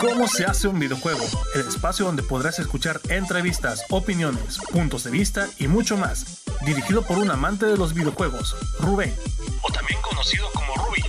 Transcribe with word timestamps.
¿Cómo 0.00 0.28
se 0.28 0.44
hace 0.44 0.68
un 0.68 0.78
videojuego? 0.78 1.24
El 1.54 1.62
espacio 1.62 2.04
donde 2.04 2.22
podrás 2.22 2.58
escuchar 2.58 3.00
entrevistas, 3.08 3.84
opiniones, 3.88 4.58
puntos 4.70 5.04
de 5.04 5.10
vista 5.10 5.48
y 5.58 5.66
mucho 5.66 5.96
más. 5.96 6.44
Dirigido 6.66 7.02
por 7.02 7.16
un 7.16 7.30
amante 7.30 7.64
de 7.64 7.76
los 7.78 7.94
videojuegos, 7.94 8.54
Rubén. 8.80 9.14
O 9.62 9.72
también 9.72 9.98
conocido 10.02 10.46
como 10.52 10.74
Ruby. 10.74 11.02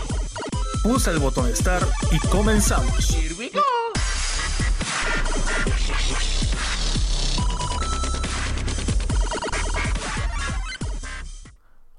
Pulsa 0.81 1.11
el 1.11 1.19
botón 1.19 1.53
Start 1.53 1.89
y 2.11 2.19
comenzamos. 2.27 3.17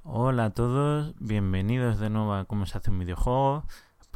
Hola 0.02 0.46
a 0.46 0.50
todos, 0.50 1.14
bienvenidos 1.18 1.98
de 1.98 2.08
nuevo 2.08 2.32
a 2.32 2.46
Cómo 2.46 2.64
se 2.64 2.78
hace 2.78 2.90
un 2.90 3.00
videojuego 3.00 3.64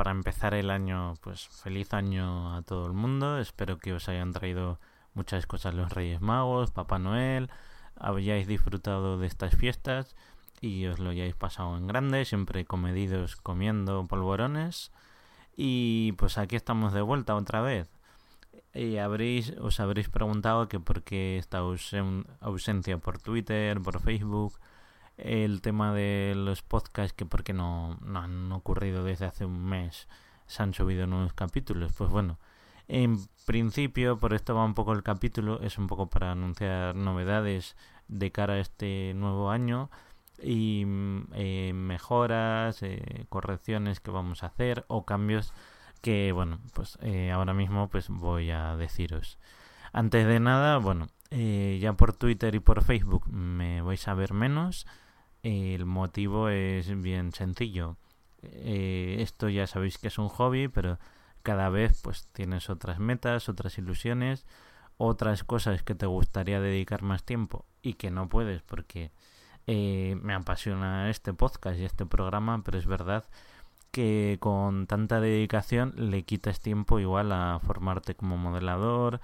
para 0.00 0.12
empezar 0.12 0.54
el 0.54 0.70
año, 0.70 1.12
pues 1.20 1.46
feliz 1.48 1.92
año 1.92 2.56
a 2.56 2.62
todo 2.62 2.86
el 2.86 2.94
mundo. 2.94 3.38
Espero 3.38 3.76
que 3.76 3.92
os 3.92 4.08
hayan 4.08 4.32
traído 4.32 4.80
muchas 5.12 5.44
cosas 5.46 5.74
los 5.74 5.92
Reyes 5.92 6.22
Magos, 6.22 6.70
Papá 6.70 6.98
Noel, 6.98 7.50
hayáis 7.96 8.46
disfrutado 8.46 9.18
de 9.18 9.26
estas 9.26 9.54
fiestas 9.54 10.16
y 10.62 10.86
os 10.86 11.00
lo 11.00 11.10
hayáis 11.10 11.34
pasado 11.34 11.76
en 11.76 11.86
grande, 11.86 12.24
siempre 12.24 12.64
comedidos 12.64 13.36
comiendo 13.36 14.06
polvorones. 14.06 14.90
Y 15.54 16.12
pues 16.12 16.38
aquí 16.38 16.56
estamos 16.56 16.94
de 16.94 17.02
vuelta 17.02 17.36
otra 17.36 17.60
vez. 17.60 17.90
Y 18.72 18.96
habréis, 18.96 19.50
os 19.60 19.80
habréis 19.80 20.08
preguntado 20.08 20.66
que 20.66 20.80
por 20.80 21.02
qué 21.02 21.36
esta 21.36 21.58
ausencia 21.58 22.96
por 22.96 23.18
Twitter, 23.18 23.82
por 23.82 24.00
Facebook, 24.00 24.58
el 25.24 25.60
tema 25.62 25.94
de 25.94 26.34
los 26.36 26.62
podcasts 26.62 27.12
que 27.12 27.26
porque 27.26 27.52
no, 27.52 27.98
no 28.04 28.20
han 28.20 28.52
ocurrido 28.52 29.04
desde 29.04 29.26
hace 29.26 29.44
un 29.44 29.64
mes 29.64 30.08
se 30.46 30.62
han 30.64 30.74
subido 30.74 31.06
nuevos 31.06 31.32
capítulos. 31.32 31.92
Pues 31.92 32.10
bueno 32.10 32.38
en 32.90 33.18
principio 33.46 34.18
por 34.18 34.34
esto 34.34 34.54
va 34.56 34.64
un 34.64 34.74
poco 34.74 34.92
el 34.92 35.04
capítulo 35.04 35.60
es 35.62 35.78
un 35.78 35.86
poco 35.86 36.10
para 36.10 36.32
anunciar 36.32 36.96
novedades 36.96 37.76
de 38.08 38.32
cara 38.32 38.54
a 38.54 38.58
este 38.58 39.12
nuevo 39.14 39.50
año 39.50 39.90
y 40.42 40.84
eh, 41.34 41.72
mejoras 41.72 42.82
eh, 42.82 43.26
correcciones 43.28 44.00
que 44.00 44.10
vamos 44.10 44.42
a 44.42 44.46
hacer 44.46 44.84
o 44.88 45.04
cambios 45.04 45.54
que 46.02 46.32
bueno 46.32 46.58
pues 46.74 46.98
eh, 47.02 47.30
ahora 47.30 47.54
mismo 47.54 47.88
pues 47.88 48.08
voy 48.08 48.50
a 48.50 48.74
deciros. 48.76 49.38
Antes 49.92 50.26
de 50.26 50.40
nada 50.40 50.78
bueno 50.78 51.06
ya 51.30 51.92
por 51.92 52.12
Twitter 52.12 52.56
y 52.56 52.58
por 52.58 52.82
Facebook 52.82 53.28
me 53.28 53.82
vais 53.82 54.08
a 54.08 54.14
ver 54.14 54.32
menos 54.32 54.88
el 55.42 55.86
motivo 55.86 56.48
es 56.48 57.00
bien 57.00 57.32
sencillo. 57.32 57.96
Eh, 58.42 59.16
esto 59.20 59.48
ya 59.48 59.66
sabéis 59.66 59.98
que 59.98 60.08
es 60.08 60.18
un 60.18 60.28
hobby, 60.28 60.68
pero 60.68 60.98
cada 61.42 61.68
vez 61.68 62.00
pues 62.02 62.28
tienes 62.32 62.70
otras 62.70 62.98
metas, 62.98 63.48
otras 63.48 63.78
ilusiones, 63.78 64.46
otras 64.98 65.44
cosas 65.44 65.82
que 65.82 65.94
te 65.94 66.06
gustaría 66.06 66.60
dedicar 66.60 67.02
más 67.02 67.24
tiempo 67.24 67.64
y 67.82 67.94
que 67.94 68.10
no 68.10 68.28
puedes 68.28 68.62
porque 68.62 69.12
eh, 69.66 70.16
me 70.22 70.34
apasiona 70.34 71.10
este 71.10 71.32
podcast 71.32 71.78
y 71.78 71.84
este 71.84 72.06
programa, 72.06 72.62
pero 72.64 72.78
es 72.78 72.86
verdad 72.86 73.24
que 73.90 74.38
con 74.40 74.86
tanta 74.86 75.20
dedicación 75.20 75.94
le 75.96 76.24
quitas 76.24 76.60
tiempo 76.60 77.00
igual 77.00 77.32
a 77.32 77.58
formarte 77.60 78.14
como 78.14 78.36
modelador, 78.36 79.20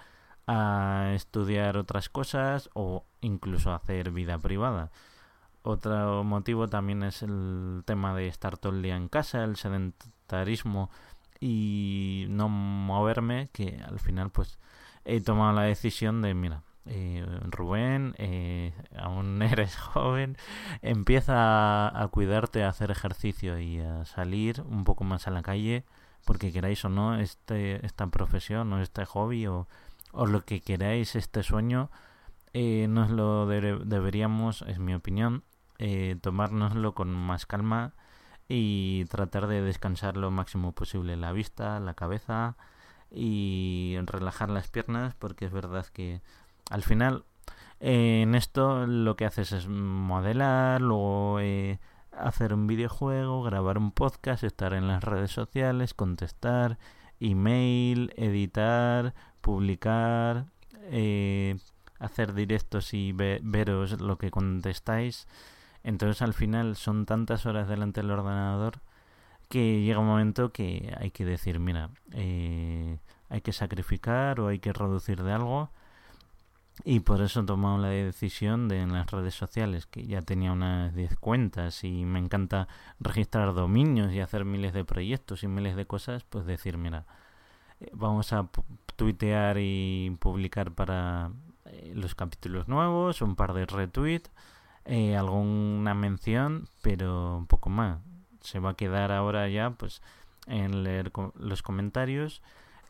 a 0.47 1.13
estudiar 1.15 1.77
otras 1.77 2.09
cosas 2.09 2.71
o 2.75 3.05
incluso 3.21 3.71
a 3.71 3.77
hacer 3.77 4.11
vida 4.11 4.39
privada. 4.39 4.91
Otro 5.69 6.23
motivo 6.23 6.69
también 6.69 7.03
es 7.03 7.25
el 7.25 7.83
tema 7.87 8.15
de 8.15 8.29
estar 8.29 8.57
todo 8.57 8.73
el 8.73 8.83
día 8.83 8.95
en 8.95 9.09
casa, 9.09 9.43
el 9.43 9.57
sedentarismo 9.57 10.91
y 11.41 12.27
no 12.29 12.49
moverme, 12.49 13.49
que 13.53 13.83
al 13.85 13.99
final 13.99 14.31
pues 14.31 14.61
he 15.05 15.21
tomado 15.21 15.55
la 15.55 15.63
decisión 15.63 16.23
de, 16.23 16.35
mira, 16.35 16.63
eh, 16.85 17.27
Rubén, 17.51 18.15
eh, 18.19 18.75
aún 18.97 19.43
eres 19.43 19.77
joven, 19.77 20.37
empieza 20.83 21.89
a, 22.01 22.09
cuidarte, 22.13 22.63
a 22.63 22.69
hacer 22.69 22.93
ejercicio 22.93 23.59
y 23.59 23.81
a 23.81 24.05
salir 24.05 24.63
un 24.69 24.85
poco 24.85 25.03
más 25.03 25.27
a 25.27 25.33
la 25.33 25.43
calle, 25.43 25.85
porque 26.25 26.53
queráis 26.53 26.85
o 26.85 26.91
no, 26.91 27.17
este, 27.17 27.85
esta 27.85 28.07
profesión 28.07 28.73
o 28.73 28.81
este 28.81 29.05
hobby 29.05 29.49
o, 29.49 29.67
o 30.13 30.27
lo 30.27 30.45
que 30.45 30.61
queráis, 30.61 31.17
este 31.17 31.43
sueño, 31.43 31.91
eh, 32.53 32.87
nos 32.89 33.11
lo 33.11 33.49
deberíamos, 33.49 34.63
es 34.63 34.79
mi 34.79 34.95
opinión, 34.95 35.43
eh, 35.79 36.17
tomárnoslo 36.21 36.95
con 36.95 37.15
más 37.15 37.47
calma 37.47 37.93
y 38.49 39.05
tratar 39.07 39.47
de 39.47 39.61
descansar 39.61 40.17
lo 40.17 40.31
máximo 40.31 40.73
posible 40.73 41.17
la 41.17 41.33
vista, 41.33 41.81
la 41.81 41.95
cabeza 41.95 42.57
y 43.11 43.97
relajar 44.05 44.51
las 44.51 44.69
piernas 44.69 45.15
porque 45.15 45.47
es 45.47 45.53
verdad 45.53 45.87
que 45.93 46.23
al 46.71 46.83
final 46.83 47.25
eh, 47.81 48.23
en 48.23 48.35
esto 48.35 48.87
lo 48.87 49.17
que 49.17 49.27
haces 49.27 49.53
es 49.53 49.69
modelar, 49.69 50.81
luego 50.81 51.41
eh, 51.41 51.79
hacer 52.13 52.55
un 52.55 52.67
videojuego, 52.67 53.43
grabar 53.43 53.79
un 53.79 53.93
podcast, 53.93 54.45
estar 54.45 54.73
en 54.73 54.89
las 54.89 55.05
redes 55.05 55.31
sociales, 55.31 55.93
contestar, 55.93 56.79
email, 57.21 58.15
editar, 58.17 59.15
publicar, 59.43 60.47
hacer 61.99 62.35
directos 62.35 62.95
y 62.95 63.13
veros 63.13 64.01
lo 64.01 64.17
que 64.19 64.31
contestáis. 64.31 65.27
Entonces 65.87 66.21
al 66.21 66.35
final 66.35 66.75
son 66.75 67.07
tantas 67.07 67.47
horas 67.47 67.69
delante 67.69 68.01
del 68.01 68.11
ordenador 68.11 68.81
que 69.49 69.83
llega 69.83 70.01
un 70.01 70.09
momento 70.09 70.53
que 70.53 70.93
hay 70.99 71.13
que 71.13 71.25
decir, 71.25 71.61
mira, 71.61 71.91
eh, 72.11 72.99
hay 73.29 73.41
que 73.41 73.53
sacrificar 73.53 74.41
o 74.41 74.49
hay 74.49 74.59
que 74.59 74.73
reducir 74.73 75.23
de 75.23 75.33
algo. 75.33 75.71
Y 76.85 77.01
por 77.01 77.23
eso 77.23 77.45
tomado 77.47 77.79
la 77.79 77.91
decisión 77.91 78.67
de 78.67 78.81
en 78.81 78.93
las 78.93 79.13
redes 79.13 79.37
sociales, 79.37 79.87
que 79.87 80.05
ya 80.05 80.23
tenía 80.23 80.51
unas 80.51 80.93
10 80.93 81.19
cuentas 81.19 81.85
y 81.85 82.05
me 82.05 82.19
encanta 82.19 82.67
registrar 82.99 83.55
dominios 83.55 84.13
y 84.13 84.19
hacer 84.19 84.45
miles 84.45 84.73
de 84.75 84.85
proyectos 84.85 85.45
y 85.45 85.47
miles 85.47 85.77
de 85.77 85.87
cosas, 85.87 86.25
pues 86.25 86.47
decir, 86.47 86.79
mira, 86.79 87.07
eh, 87.79 87.91
vamos 87.93 88.33
a 88.33 88.49
tuitear 88.97 89.59
y 89.61 90.17
publicar 90.19 90.73
para 90.73 91.31
eh, 91.67 91.93
los 91.95 92.17
capítulos 92.17 92.67
nuevos, 92.67 93.23
un 93.23 93.37
par 93.37 93.53
de 93.55 93.67
retweets 93.67 94.33
eh, 94.87 95.17
alguna 95.17 95.95
mención, 95.95 96.69
pero 96.83 97.37
un 97.37 97.47
poco 97.47 97.71
más. 97.71 97.99
Se 98.41 98.61
va 98.61 98.71
a 98.71 98.77
quedar 98.77 99.13
ahora 99.13 99.49
ya 99.49 99.71
pues 99.71 100.03
en 100.47 100.85
leer 100.85 101.13
los 101.35 101.63
comentarios 101.63 102.43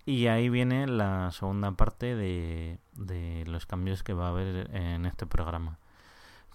y 0.05 0.27
ahí 0.29 0.49
viene 0.49 0.87
la 0.87 1.31
segunda 1.33 1.73
parte 1.73 2.15
de, 2.15 2.79
de 2.95 3.45
los 3.47 3.67
cambios 3.67 4.03
que 4.03 4.13
va 4.13 4.27
a 4.27 4.31
haber 4.31 4.71
en 4.75 5.07
este 5.07 5.27
programa. 5.27 5.79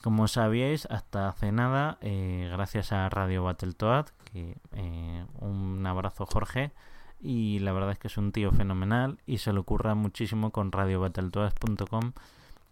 Como 0.01 0.27
sabíais, 0.27 0.87
hasta 0.89 1.27
hace 1.27 1.51
nada, 1.51 1.99
eh, 2.01 2.49
gracias 2.51 2.91
a 2.91 3.07
Radio 3.09 3.43
Battletoad, 3.43 4.07
que 4.31 4.57
eh, 4.71 5.25
un 5.39 5.85
abrazo 5.85 6.25
Jorge, 6.25 6.71
y 7.19 7.59
la 7.59 7.71
verdad 7.71 7.91
es 7.91 7.99
que 7.99 8.07
es 8.07 8.17
un 8.17 8.31
tío 8.31 8.51
fenomenal 8.51 9.19
y 9.27 9.37
se 9.37 9.53
le 9.53 9.59
ocurra 9.59 9.93
muchísimo 9.93 10.49
con 10.49 10.71
radiobattletoad.com, 10.71 12.13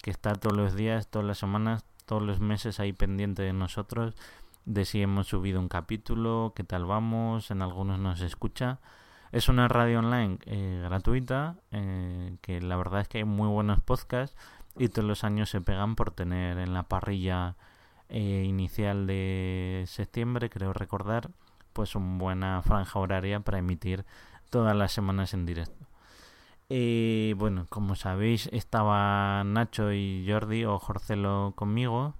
que 0.01 0.09
está 0.09 0.33
todos 0.33 0.57
los 0.57 0.75
días, 0.75 1.07
todas 1.07 1.27
las 1.27 1.37
semanas, 1.37 1.85
todos 2.09 2.23
los 2.23 2.39
meses 2.39 2.79
ahí 2.79 2.91
pendiente 2.91 3.43
de 3.43 3.53
nosotros, 3.53 4.15
de 4.65 4.83
si 4.85 4.99
hemos 4.99 5.27
subido 5.27 5.59
un 5.59 5.67
capítulo, 5.67 6.53
qué 6.55 6.63
tal 6.63 6.85
vamos, 6.85 7.51
en 7.51 7.61
algunos 7.61 7.99
nos 7.99 8.21
escucha. 8.21 8.79
Es 9.31 9.47
una 9.47 9.67
radio 9.67 9.99
online 9.99 10.39
eh, 10.47 10.81
gratuita, 10.83 11.57
eh, 11.69 12.35
que 12.41 12.61
la 12.61 12.77
verdad 12.77 13.01
es 13.01 13.07
que 13.07 13.19
hay 13.19 13.25
muy 13.25 13.47
buenos 13.47 13.79
podcasts 13.81 14.35
y 14.75 14.89
todos 14.89 15.07
los 15.07 15.23
años 15.23 15.51
se 15.51 15.61
pegan 15.61 15.95
por 15.95 16.09
tener 16.09 16.57
en 16.57 16.73
la 16.73 16.81
parrilla 16.81 17.57
eh, 18.09 18.43
inicial 18.43 19.05
de 19.05 19.83
septiembre, 19.85 20.49
creo 20.49 20.73
recordar, 20.73 21.29
pues 21.73 21.93
una 21.93 22.17
buena 22.17 22.61
franja 22.63 22.97
horaria 22.97 23.39
para 23.41 23.59
emitir 23.59 24.03
todas 24.49 24.75
las 24.75 24.91
semanas 24.91 25.35
en 25.35 25.45
directo. 25.45 25.78
Y 26.69 27.33
bueno, 27.33 27.65
como 27.69 27.95
sabéis, 27.95 28.47
estaba 28.53 29.43
Nacho 29.43 29.91
y 29.91 30.25
Jordi 30.27 30.65
o 30.65 30.79
Jorcelo 30.79 31.53
conmigo. 31.55 32.13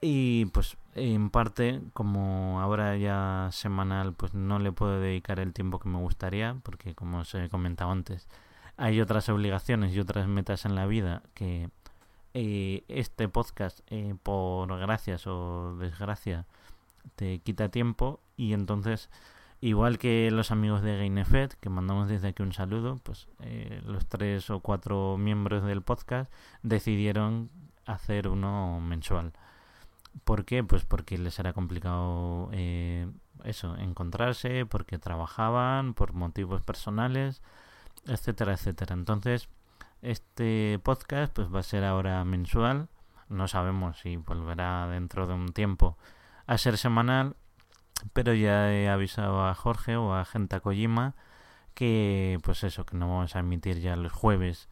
Y 0.00 0.46
pues 0.46 0.76
en 0.94 1.30
parte, 1.30 1.80
como 1.94 2.60
ahora 2.60 2.96
ya 2.96 3.48
semanal, 3.52 4.12
pues 4.12 4.34
no 4.34 4.58
le 4.58 4.70
puedo 4.70 5.00
dedicar 5.00 5.40
el 5.40 5.54
tiempo 5.54 5.78
que 5.78 5.88
me 5.88 5.98
gustaría, 5.98 6.56
porque 6.62 6.94
como 6.94 7.20
os 7.20 7.34
he 7.34 7.48
comentado 7.48 7.90
antes, 7.90 8.28
hay 8.76 9.00
otras 9.00 9.28
obligaciones 9.28 9.94
y 9.94 10.00
otras 10.00 10.28
metas 10.28 10.66
en 10.66 10.74
la 10.74 10.86
vida 10.86 11.22
que 11.34 11.70
eh, 12.34 12.84
este 12.88 13.28
podcast, 13.28 13.80
eh, 13.88 14.14
por 14.22 14.78
gracias 14.78 15.26
o 15.26 15.76
desgracia, 15.76 16.46
te 17.16 17.38
quita 17.38 17.68
tiempo 17.70 18.20
y 18.36 18.52
entonces, 18.52 19.08
igual 19.64 19.96
que 19.96 20.30
los 20.30 20.50
amigos 20.50 20.82
de 20.82 20.98
Gainefed, 20.98 21.52
que 21.52 21.70
mandamos 21.70 22.06
desde 22.08 22.28
aquí 22.28 22.42
un 22.42 22.52
saludo, 22.52 23.00
pues 23.02 23.28
eh, 23.40 23.80
los 23.86 24.06
tres 24.06 24.50
o 24.50 24.60
cuatro 24.60 25.16
miembros 25.16 25.64
del 25.64 25.80
podcast 25.80 26.30
decidieron 26.62 27.48
hacer 27.86 28.28
uno 28.28 28.78
mensual. 28.80 29.32
¿Por 30.24 30.44
qué? 30.44 30.62
Pues 30.62 30.84
porque 30.84 31.16
les 31.16 31.38
era 31.38 31.54
complicado 31.54 32.50
eh, 32.52 33.08
eso, 33.44 33.74
encontrarse, 33.78 34.66
porque 34.66 34.98
trabajaban, 34.98 35.94
por 35.94 36.12
motivos 36.12 36.60
personales, 36.60 37.40
etcétera, 38.06 38.52
etcétera. 38.52 38.94
Entonces, 38.94 39.48
este 40.02 40.78
podcast 40.82 41.34
pues 41.34 41.52
va 41.52 41.60
a 41.60 41.62
ser 41.62 41.84
ahora 41.84 42.22
mensual. 42.26 42.88
No 43.30 43.48
sabemos 43.48 43.98
si 44.00 44.18
volverá 44.18 44.88
dentro 44.88 45.26
de 45.26 45.32
un 45.32 45.54
tiempo 45.54 45.96
a 46.46 46.58
ser 46.58 46.76
semanal, 46.76 47.34
pero 48.12 48.34
ya 48.34 48.72
he 48.72 48.88
avisado 48.88 49.46
a 49.46 49.54
Jorge 49.54 49.96
o 49.96 50.14
a 50.14 50.24
Genta 50.24 50.60
Kojima 50.60 51.14
que 51.74 52.38
pues 52.42 52.64
eso, 52.64 52.86
que 52.86 52.96
no 52.96 53.08
vamos 53.08 53.36
a 53.36 53.40
emitir 53.40 53.80
ya 53.80 53.96
los 53.96 54.12
jueves 54.12 54.68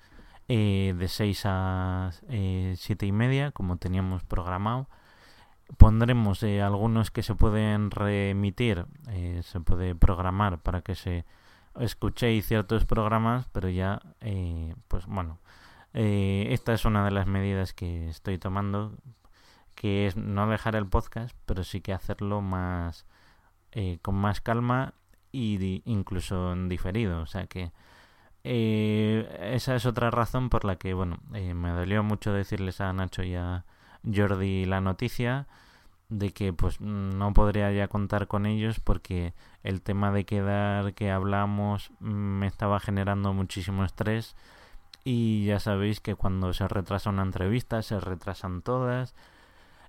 eh, 0.49 0.94
de 0.96 1.08
6 1.08 1.43
a 1.46 2.11
eh, 2.29 2.75
7 2.76 3.06
y 3.06 3.12
media, 3.12 3.52
como 3.52 3.76
teníamos 3.76 4.23
programado. 4.25 4.88
Pondremos 5.79 6.43
eh, 6.43 6.62
algunos 6.62 7.11
que 7.11 7.23
se 7.23 7.34
pueden 7.34 7.90
remitir, 7.90 8.87
eh, 9.08 9.40
se 9.43 9.61
puede 9.61 9.94
programar 9.94 10.58
para 10.58 10.82
que 10.82 10.94
se 10.94 11.25
escuchéis 11.78 12.46
ciertos 12.46 12.85
programas, 12.85 13.49
pero 13.52 13.69
ya, 13.69 14.02
eh, 14.20 14.75
pues 14.88 15.06
bueno, 15.06 15.38
esta 15.94 16.73
es 16.73 16.85
una 16.85 17.05
de 17.05 17.11
las 17.11 17.26
medidas 17.26 17.73
que 17.75 18.08
estoy 18.08 18.38
tomando, 18.38 18.94
que 19.75 20.06
es 20.06 20.17
no 20.17 20.46
dejar 20.49 20.76
el 20.76 20.87
podcast, 20.87 21.37
pero 21.46 21.64
sí 21.64 21.81
que 21.81 21.93
hacerlo 21.93 22.40
más 22.40 23.06
con 24.03 24.15
más 24.15 24.41
calma 24.41 24.95
y 25.31 25.83
incluso 25.87 26.53
en 26.53 26.69
diferido, 26.69 27.23
o 27.23 27.27
sea 27.27 27.47
que 27.47 27.73
esa 28.45 29.77
es 29.77 29.87
otra 29.87 30.11
razón 30.11 30.51
por 30.51 30.65
la 30.65 30.77
que, 30.77 30.95
bueno, 30.95 31.19
me 31.31 31.71
dolió 31.71 32.03
mucho 32.03 32.33
decirles 32.33 32.81
a 32.81 32.93
Nacho 32.93 33.23
y 33.23 33.35
a 33.35 33.65
Jordi 34.05 34.65
la 34.65 34.81
noticia 34.81 35.47
de 36.09 36.33
que 36.33 36.53
pues 36.53 36.81
no 36.81 37.33
podría 37.33 37.73
ya 37.73 37.89
contar 37.89 38.27
con 38.27 38.45
ellos 38.45 38.81
porque 38.81 39.33
el 39.63 39.81
tema 39.81 40.13
de 40.13 40.25
quedar 40.25 40.93
que 40.93 41.11
hablamos 41.11 41.91
me 42.01 42.47
estaba 42.47 42.81
generando 42.81 43.33
muchísimo 43.33 43.85
estrés. 43.85 44.37
Y 45.05 45.47
ya 45.47 45.59
sabéis 45.59 46.01
que 46.01 46.15
cuando 46.15 46.53
se 46.53 46.69
retrasa 46.69 47.11
una 47.11 47.23
entrevista 47.23 47.83
se 47.83 47.99
retrasan 47.99 48.63
todas 48.63 49.15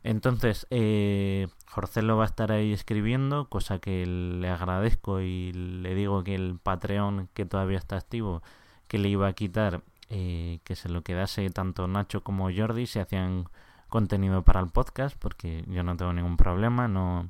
entonces 0.04 0.68
eh, 0.70 1.48
Jorcelo 1.68 2.18
va 2.18 2.24
a 2.24 2.28
estar 2.28 2.52
ahí 2.52 2.74
escribiendo 2.74 3.50
cosa 3.50 3.80
que 3.80 4.06
le 4.06 4.50
agradezco 4.50 5.22
y 5.22 5.52
le 5.54 5.96
digo 5.96 6.24
que 6.24 6.36
el 6.36 6.60
Patreon 6.62 7.30
que 7.34 7.46
todavía 7.46 7.78
está 7.78 7.98
activo 7.98 8.44
que 8.88 8.98
le 9.00 9.10
iba 9.10 9.28
a 9.28 9.34
quitar 9.34 9.82
eh, 10.10 10.60
que 10.64 10.76
se 10.76 10.90
lo 10.90 11.02
quedase 11.02 11.50
tanto 11.50 11.88
Nacho 11.88 12.24
como 12.24 12.50
Jordi 12.56 12.86
se 12.86 13.00
hacían 13.00 13.46
contenido 13.94 14.42
para 14.42 14.60
el 14.60 14.70
podcast 14.70 15.16
porque 15.20 15.64
yo 15.68 15.84
no 15.84 15.96
tengo 15.96 16.14
ningún 16.14 16.36
problema, 16.36 16.88
no, 16.88 17.30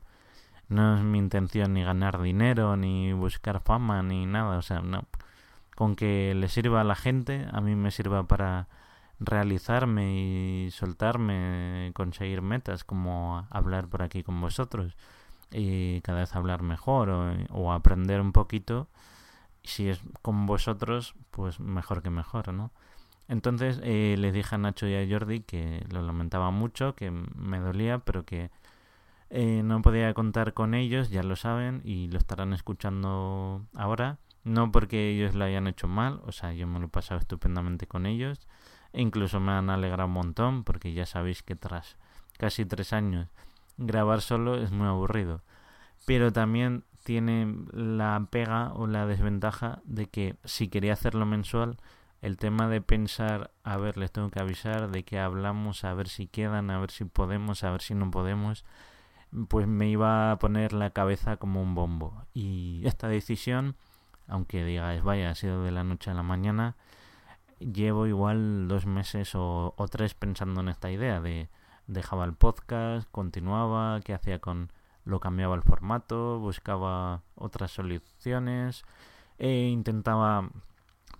no 0.70 0.96
es 0.96 1.04
mi 1.04 1.18
intención 1.18 1.74
ni 1.74 1.84
ganar 1.84 2.22
dinero, 2.22 2.78
ni 2.78 3.12
buscar 3.12 3.60
fama, 3.60 4.02
ni 4.02 4.26
nada, 4.26 4.60
o 4.60 4.62
sea, 4.62 4.80
no. 4.80 5.04
Con 5.76 5.98
que 5.98 6.34
le 6.34 6.48
sirva 6.48 6.80
a 6.80 6.86
la 6.86 6.96
gente, 6.96 7.46
a 7.52 7.60
mí 7.60 7.76
me 7.76 7.92
sirva 7.92 8.24
para 8.28 8.70
realizarme 9.26 10.66
y 10.66 10.72
soltarme, 10.72 11.92
conseguir 11.96 12.42
metas 12.42 12.84
como 12.84 13.48
hablar 13.50 13.88
por 13.88 14.04
aquí 14.04 14.24
con 14.24 14.40
vosotros 14.42 14.96
y 15.52 16.02
cada 16.02 16.20
vez 16.20 16.36
hablar 16.36 16.64
mejor 16.64 17.10
o, 17.50 17.74
aprender 17.74 18.22
un 18.22 18.32
poquito. 18.32 18.88
Si 19.64 19.90
es 19.90 20.02
con 20.22 20.46
vosotros, 20.46 21.16
pues 21.32 21.60
mejor 21.60 22.02
que 22.04 22.10
mejor, 22.10 22.54
¿no? 22.54 22.72
Entonces 23.30 23.80
eh, 23.84 24.16
les 24.18 24.34
dije 24.34 24.56
a 24.56 24.58
Nacho 24.58 24.88
y 24.88 24.96
a 24.96 25.08
Jordi 25.10 25.42
que 25.42 25.86
lo 25.90 26.02
lamentaba 26.02 26.52
mucho, 26.52 26.96
que 26.96 27.12
me 27.12 27.60
dolía, 27.60 28.00
pero 28.00 28.26
que 28.26 28.52
eh, 29.30 29.64
no 29.64 29.82
podía 29.82 30.14
contar 30.14 30.54
con 30.54 30.74
ellos, 30.74 31.10
ya 31.10 31.24
lo 31.24 31.36
saben, 31.36 31.82
y 31.86 32.08
lo 32.10 32.18
estarán 32.20 32.54
escuchando 32.54 33.66
ahora. 33.74 34.20
No 34.44 34.72
porque 34.72 35.10
ellos 35.12 35.36
lo 35.36 35.46
hayan 35.46 35.68
hecho 35.68 35.88
mal, 35.88 36.22
o 36.26 36.32
sea, 36.34 36.54
yo 36.54 36.68
me 36.68 36.80
lo 36.80 36.88
he 36.88 36.90
pasado 36.90 37.20
estupendamente 37.20 37.88
con 37.88 38.06
ellos. 38.06 38.48
Incluso 38.94 39.40
me 39.40 39.52
han 39.52 39.70
alegrado 39.70 40.08
un 40.08 40.14
montón, 40.14 40.64
porque 40.64 40.94
ya 40.94 41.06
sabéis 41.06 41.44
que 41.44 41.56
tras 41.56 41.98
casi 42.38 42.66
tres 42.66 42.94
años 42.94 43.28
grabar 43.78 44.22
solo 44.22 44.56
es 44.56 44.72
muy 44.72 44.88
aburrido. 44.88 45.42
Pero 46.06 46.32
también 46.32 46.84
tiene 47.04 47.56
la 47.72 48.28
pega 48.30 48.72
o 48.74 48.88
la 48.88 49.06
desventaja 49.06 49.82
de 49.84 50.08
que 50.08 50.36
si 50.44 50.68
quería 50.68 50.94
hacerlo 50.94 51.26
mensual, 51.26 51.78
el 52.22 52.38
tema 52.38 52.70
de 52.70 52.82
pensar, 52.82 53.52
a 53.64 53.76
ver, 53.78 53.98
les 53.98 54.12
tengo 54.12 54.30
que 54.30 54.40
avisar 54.40 54.90
de 54.90 55.04
que 55.04 55.20
hablamos, 55.20 55.84
a 55.84 55.94
ver 55.94 56.08
si 56.08 56.28
quedan, 56.28 56.70
a 56.72 56.80
ver 56.80 56.92
si 56.92 57.04
podemos, 57.04 57.64
a 57.66 57.72
ver 57.72 57.82
si 57.82 57.96
no 57.96 58.12
podemos, 58.12 58.64
pues 59.50 59.68
me 59.68 59.90
iba 59.90 60.32
a 60.32 60.40
poner 60.40 60.72
la 60.72 60.92
cabeza 60.92 61.36
como 61.38 61.62
un 61.62 61.76
bombo. 61.76 62.26
Y 62.34 62.82
esta 62.86 63.10
decisión, 63.10 63.76
aunque 64.28 64.64
digáis, 64.64 65.04
vaya, 65.04 65.32
ha 65.32 65.36
sido 65.36 65.64
de 65.64 65.72
la 65.72 65.84
noche 65.84 66.12
a 66.12 66.14
la 66.14 66.24
mañana, 66.24 66.76
llevo 67.72 68.08
igual 68.08 68.68
dos 68.68 68.86
meses 68.86 69.32
o, 69.36 69.76
tres 69.92 70.14
pensando 70.14 70.62
en 70.62 70.70
esta 70.70 70.92
idea 70.92 71.22
de 71.22 71.50
dejaba 71.88 72.26
el 72.26 72.34
podcast, 72.34 73.10
continuaba, 73.12 74.00
qué 74.02 74.14
hacía 74.14 74.40
con 74.40 74.72
lo 75.06 75.20
cambiaba 75.20 75.56
el 75.56 75.64
formato, 75.64 76.40
buscaba 76.40 77.24
otras 77.36 77.72
soluciones 77.72 78.84
e 79.38 79.68
intentaba 79.68 80.50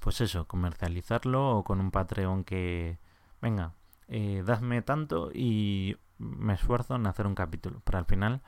pues 0.04 0.20
eso, 0.22 0.48
comercializarlo 0.48 1.58
o 1.58 1.64
con 1.64 1.80
un 1.80 1.90
Patreon 1.92 2.44
que, 2.44 2.98
venga, 3.42 3.74
eh, 4.10 4.44
dadme 4.46 4.82
tanto 4.82 5.32
y 5.34 5.98
me 6.18 6.54
esfuerzo 6.54 6.96
en 6.96 7.08
hacer 7.08 7.26
un 7.26 7.36
capítulo. 7.36 7.82
Pero 7.86 8.00
al 8.00 8.06
final, 8.06 8.42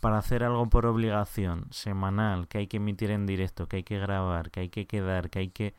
para 0.00 0.18
hacer 0.18 0.42
algo 0.42 0.68
por 0.70 0.86
obligación, 0.86 1.66
semanal, 1.70 2.48
que 2.48 2.58
hay 2.58 2.66
que 2.66 2.78
emitir 2.78 3.10
en 3.10 3.26
directo, 3.26 3.68
que 3.68 3.76
hay 3.76 3.82
que 3.82 3.98
grabar, 3.98 4.50
que 4.50 4.60
hay 4.60 4.68
que 4.70 4.86
quedar, 4.86 5.30
que 5.30 5.40
hay 5.40 5.50
que... 5.50 5.74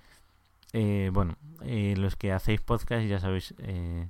Eh, 0.73 1.09
bueno, 1.13 1.35
eh, 1.63 1.95
los 1.97 2.15
que 2.15 2.31
hacéis 2.31 2.61
podcast 2.61 3.05
ya 3.05 3.19
sabéis, 3.19 3.53
eh, 3.59 4.09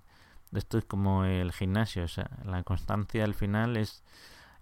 esto 0.54 0.78
es 0.78 0.86
como 0.86 1.26
el 1.26 1.52
gimnasio, 1.52 2.04
o 2.04 2.08
sea, 2.08 2.30
la 2.46 2.64
constancia 2.64 3.24
al 3.24 3.34
final 3.34 3.78
es 3.78 4.04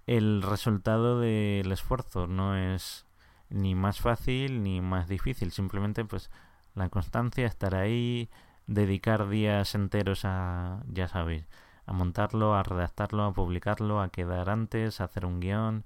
el 0.07 0.41
resultado 0.41 1.19
del 1.19 1.71
esfuerzo, 1.71 2.27
no 2.27 2.55
es 2.55 3.05
ni 3.49 3.75
más 3.75 3.99
fácil 3.99 4.63
ni 4.63 4.81
más 4.81 5.07
difícil, 5.07 5.51
simplemente 5.51 6.05
pues 6.05 6.31
la 6.75 6.89
constancia, 6.89 7.45
estar 7.47 7.75
ahí, 7.75 8.29
dedicar 8.67 9.27
días 9.29 9.75
enteros 9.75 10.21
a, 10.25 10.83
ya 10.87 11.07
sabéis, 11.07 11.47
a 11.85 11.93
montarlo, 11.93 12.55
a 12.55 12.63
redactarlo, 12.63 13.23
a 13.25 13.33
publicarlo, 13.33 14.01
a 14.01 14.09
quedar 14.09 14.49
antes, 14.49 15.01
a 15.01 15.05
hacer 15.05 15.25
un 15.25 15.39
guion. 15.39 15.85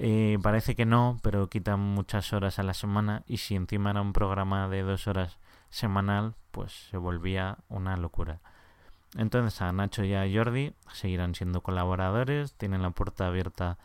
Eh, 0.00 0.38
parece 0.40 0.76
que 0.76 0.86
no, 0.86 1.18
pero 1.24 1.48
quitan 1.48 1.80
muchas 1.80 2.32
horas 2.32 2.60
a 2.60 2.62
la 2.62 2.72
semana 2.72 3.24
y 3.26 3.38
si 3.38 3.56
encima 3.56 3.90
era 3.90 4.00
un 4.00 4.12
programa 4.12 4.68
de 4.68 4.82
dos 4.82 5.08
horas 5.08 5.38
semanal, 5.70 6.36
pues 6.52 6.72
se 6.90 6.96
volvía 6.98 7.58
una 7.68 7.96
locura. 7.96 8.40
Entonces 9.16 9.60
a 9.60 9.72
Nacho 9.72 10.04
y 10.04 10.14
a 10.14 10.24
Jordi 10.32 10.72
seguirán 10.92 11.34
siendo 11.34 11.62
colaboradores, 11.62 12.54
tienen 12.54 12.82
la 12.82 12.90
puerta 12.90 13.26
abierta 13.26 13.78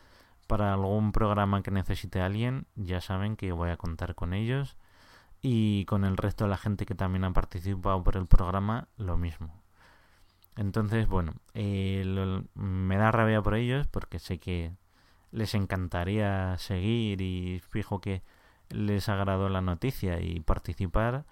para 0.46 0.72
algún 0.72 1.10
programa 1.10 1.62
que 1.62 1.72
necesite 1.72 2.20
alguien, 2.20 2.66
ya 2.76 3.00
saben 3.00 3.36
que 3.36 3.50
voy 3.50 3.70
a 3.70 3.76
contar 3.76 4.14
con 4.14 4.34
ellos 4.34 4.76
y 5.42 5.84
con 5.86 6.04
el 6.04 6.16
resto 6.16 6.44
de 6.44 6.50
la 6.50 6.58
gente 6.58 6.86
que 6.86 6.94
también 6.94 7.24
ha 7.24 7.32
participado 7.32 8.04
por 8.04 8.16
el 8.16 8.26
programa, 8.26 8.86
lo 8.98 9.18
mismo. 9.18 9.64
Entonces, 10.56 11.08
bueno, 11.08 11.32
eh, 11.54 12.04
me 12.54 12.96
da 12.98 13.10
rabia 13.10 13.42
por 13.42 13.56
ellos 13.56 13.88
porque 13.88 14.20
sé 14.20 14.38
que 14.38 14.72
les 15.34 15.54
encantaría 15.54 16.56
seguir 16.58 17.20
y 17.20 17.60
fijo 17.70 18.00
que 18.00 18.22
les 18.70 19.08
agradó 19.10 19.48
la 19.50 19.60
noticia 19.60 20.20
y 20.20 20.40
participar, 20.40 21.26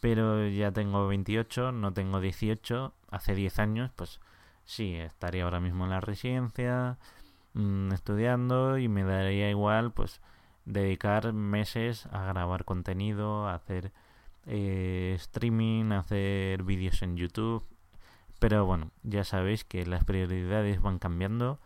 pero 0.00 0.48
ya 0.48 0.72
tengo 0.72 1.08
28, 1.08 1.72
no 1.72 1.92
tengo 1.92 2.20
18, 2.20 2.94
hace 3.10 3.34
10 3.34 3.58
años, 3.58 3.90
pues 3.96 4.20
sí, 4.64 4.94
estaría 4.94 5.44
ahora 5.44 5.60
mismo 5.60 5.84
en 5.84 5.90
la 5.90 6.00
residencia, 6.00 6.98
Mm, 7.54 7.92
estudiando 7.92 8.78
y 8.78 8.88
me 8.88 9.04
daría 9.04 9.50
igual 9.50 9.92
pues 9.92 10.20
dedicar 10.64 11.32
meses 11.32 12.06
a 12.06 12.24
grabar 12.24 12.64
contenido, 12.64 13.46
a 13.46 13.54
hacer 13.54 13.92
eh, 14.46 15.14
streaming, 15.16 15.92
a 15.92 16.00
hacer 16.00 16.62
vídeos 16.64 17.02
en 17.02 17.16
YouTube, 17.16 17.64
Pero 18.40 18.66
bueno, 18.66 18.90
ya 19.04 19.24
sabéis 19.24 19.64
que 19.64 19.86
las 19.86 20.04
prioridades 20.04 20.82
van 20.82 20.98
cambiando. 20.98 21.60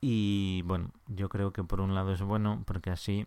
Y 0.00 0.62
bueno, 0.62 0.90
yo 1.08 1.28
creo 1.28 1.52
que 1.52 1.64
por 1.64 1.80
un 1.80 1.94
lado 1.94 2.12
es 2.12 2.22
bueno 2.22 2.62
porque 2.66 2.90
así 2.90 3.26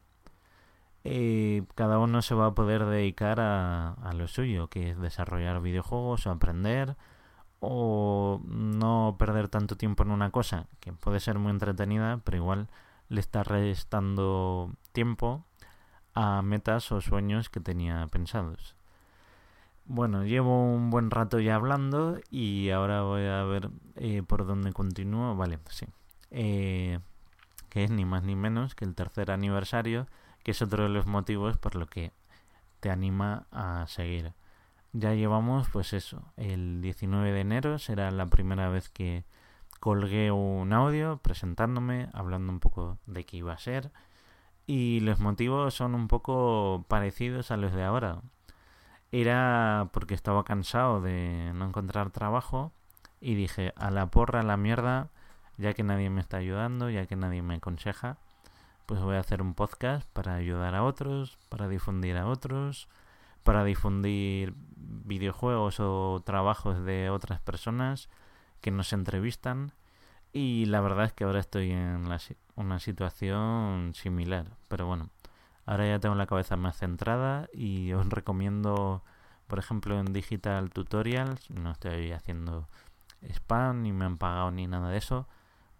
eh, 1.04 1.64
cada 1.76 1.98
uno 2.00 2.22
se 2.22 2.36
va 2.36 2.48
a 2.48 2.54
poder 2.56 2.86
dedicar 2.86 3.40
a, 3.40 4.12
lo 4.14 4.28
suyo, 4.28 4.68
que 4.68 4.92
es 4.92 5.00
desarrollar 5.00 5.62
videojuegos 5.62 6.28
o 6.28 6.32
aprender 6.32 6.96
o 7.60 8.42
no 8.46 9.16
perder 9.20 9.48
tanto 9.48 9.78
tiempo 9.78 10.04
en 10.04 10.12
una 10.12 10.32
cosa 10.32 10.68
que 10.80 10.94
puede 10.94 11.20
ser 11.20 11.40
muy 11.40 11.52
entretenida, 11.52 12.22
pero 12.24 12.38
igual 12.38 12.70
le 13.10 13.20
está 13.22 13.44
restando 13.44 14.72
tiempo 14.94 15.46
a 16.14 16.42
metas 16.42 16.92
o 16.92 17.02
sueños 17.02 17.50
que 17.50 17.60
tenía 17.60 18.08
pensados. 18.08 18.76
Bueno, 19.86 20.26
llevo 20.26 20.64
un 20.64 20.90
buen 20.90 21.12
rato 21.12 21.40
ya 21.40 21.56
hablando 21.56 22.20
y 22.30 22.70
ahora 22.70 23.04
voy 23.04 23.26
a 23.26 23.44
ver 23.44 23.70
eh, 23.96 24.24
por 24.24 24.46
dónde 24.46 24.72
continúo. 24.74 25.36
Vale, 25.36 25.60
sí. 25.70 25.86
Eh, 26.32 27.00
que 27.70 27.84
es 27.84 27.92
ni 27.92 28.06
más 28.06 28.24
ni 28.24 28.36
menos 28.36 28.76
que 28.76 28.86
el 28.86 28.96
tercer 28.96 29.32
aniversario, 29.32 30.08
que 30.44 30.52
es 30.52 30.62
otro 30.62 30.84
de 30.84 30.90
los 30.90 31.06
motivos 31.06 31.58
por 31.58 31.76
lo 31.76 31.88
que 31.88 32.12
te 32.80 32.90
anima 32.90 33.48
a 33.52 33.86
seguir. 33.88 34.34
Ya 34.94 35.14
llevamos, 35.14 35.70
pues 35.70 35.94
eso, 35.94 36.24
el 36.38 36.82
19 36.82 37.32
de 37.32 37.42
enero 37.42 37.80
será 37.80 38.12
la 38.12 38.26
primera 38.28 38.70
vez 38.70 38.90
que 38.90 39.24
colgué 39.80 40.32
un 40.32 40.74
audio 40.74 41.18
presentándome, 41.18 42.10
hablando 42.14 42.52
un 42.52 42.60
poco 42.60 42.98
de 43.06 43.26
qué 43.26 43.38
iba 43.38 43.54
a 43.54 43.60
ser. 43.60 43.92
Y 44.68 45.00
los 45.02 45.20
motivos 45.20 45.74
son 45.74 45.96
un 45.96 46.08
poco 46.08 46.86
parecidos 46.88 47.52
a 47.52 47.58
los 47.58 47.74
de 47.74 47.84
ahora 47.84 48.22
era 49.12 49.90
porque 49.92 50.14
estaba 50.14 50.44
cansado 50.44 51.02
de 51.02 51.52
no 51.56 51.66
encontrar 51.66 52.12
trabajo 52.12 52.72
y 53.20 53.36
dije, 53.36 53.74
a 53.76 53.92
la 53.92 54.08
porra, 54.08 54.40
a 54.40 54.44
la 54.44 54.58
mierda, 54.58 55.10
ya 55.58 55.74
que 55.74 55.84
nadie 55.84 56.10
me 56.10 56.22
está 56.22 56.38
ayudando, 56.38 56.90
ya 56.90 57.06
que 57.06 57.16
nadie 57.16 57.42
me 57.42 57.56
aconseja, 57.56 58.18
pues 58.86 59.02
voy 59.02 59.16
a 59.16 59.20
hacer 59.20 59.42
un 59.42 59.54
podcast 59.54 60.08
para 60.14 60.36
ayudar 60.36 60.76
a 60.76 60.84
otros, 60.84 61.38
para 61.50 61.68
difundir 61.68 62.18
a 62.18 62.28
otros, 62.28 62.88
para 63.44 63.64
difundir 63.64 64.54
videojuegos 64.56 65.80
o 65.80 66.22
trabajos 66.26 66.84
de 66.84 67.10
otras 67.10 67.42
personas 67.42 68.10
que 68.62 68.72
nos 68.72 68.94
entrevistan. 68.94 69.72
Y 70.34 70.66
la 70.66 70.82
verdad 70.82 71.06
es 71.06 71.14
que 71.14 71.26
ahora 71.26 71.40
estoy 71.40 71.72
en 71.72 72.08
una 72.56 72.80
situación 72.80 73.94
similar, 73.96 74.46
pero 74.70 74.88
bueno, 74.88 75.10
Ahora 75.66 75.88
ya 75.88 76.00
tengo 76.00 76.16
la 76.16 76.26
cabeza 76.26 76.58
más 76.58 76.78
centrada 76.78 77.48
y 77.54 77.94
os 77.94 78.10
recomiendo, 78.10 79.04
por 79.48 79.60
ejemplo, 79.60 80.00
en 80.00 80.12
Digital 80.12 80.72
Tutorials, 80.72 81.50
no 81.50 81.72
estoy 81.72 82.12
haciendo 82.12 82.68
spam 83.22 83.84
ni 83.84 83.94
me 83.94 84.06
han 84.06 84.18
pagado 84.18 84.52
ni 84.52 84.68
nada 84.68 84.90
de 84.90 84.98
eso, 84.98 85.28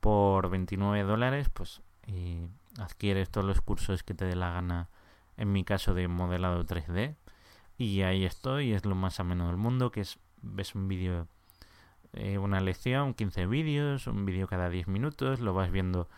por 0.02 0.50
29 0.50 1.04
dólares, 1.04 1.50
pues 1.50 1.82
y 2.06 2.40
adquieres 2.80 3.30
todos 3.30 3.48
los 3.48 3.62
cursos 3.62 4.04
que 4.04 4.14
te 4.14 4.26
dé 4.26 4.36
la 4.36 4.52
gana, 4.52 4.90
en 5.38 5.52
mi 5.52 5.64
caso 5.64 5.94
de 5.94 6.08
modelado 6.08 6.66
3D. 6.66 7.16
Y 7.78 8.02
ahí 8.02 8.26
estoy, 8.26 8.74
es 8.74 8.86
lo 8.86 8.96
más 8.96 9.20
ameno 9.20 9.48
del 9.48 9.58
mundo, 9.58 9.92
que 9.92 10.02
es, 10.02 10.20
ves 10.42 10.76
un 10.76 10.88
vídeo, 10.88 11.28
eh, 12.14 12.38
una 12.38 12.60
lección, 12.60 13.14
15 13.14 13.48
vídeos, 13.48 14.08
un 14.08 14.26
vídeo 14.26 14.48
cada 14.48 14.70
10 14.70 14.88
minutos, 14.88 15.40
lo 15.40 15.54
vas 15.54 15.72
viendo 15.72 16.10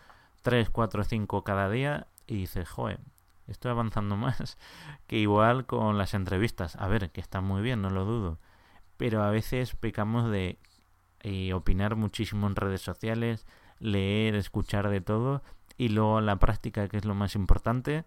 3, 0.42 0.70
4, 0.70 1.04
5 1.04 1.44
cada 1.44 1.70
día 1.70 2.08
y 2.28 2.36
dices, 2.36 2.70
joder, 2.70 3.00
estoy 3.48 3.72
avanzando 3.72 4.16
más 4.18 4.58
que 5.08 5.18
igual 5.18 5.66
con 5.66 5.98
las 5.98 6.14
entrevistas. 6.14 6.76
A 6.78 6.88
ver, 6.88 7.12
que 7.12 7.22
está 7.22 7.42
muy 7.42 7.62
bien, 7.62 7.82
no 7.82 7.90
lo 7.90 8.06
dudo. 8.06 8.40
Pero 8.98 9.24
a 9.24 9.32
veces 9.32 9.76
pecamos 9.76 10.30
de 10.30 10.60
eh, 11.22 11.54
opinar 11.54 11.96
muchísimo 11.96 12.48
en 12.48 12.56
redes 12.56 12.82
sociales, 12.82 13.46
leer, 13.84 14.36
escuchar 14.36 14.90
de 14.90 15.02
todo 15.02 15.44
y 15.78 15.90
luego 15.90 16.22
la 16.22 16.38
práctica, 16.38 16.88
que 16.88 16.98
es 16.98 17.06
lo 17.06 17.14
más 17.14 17.36
importante, 17.36 18.06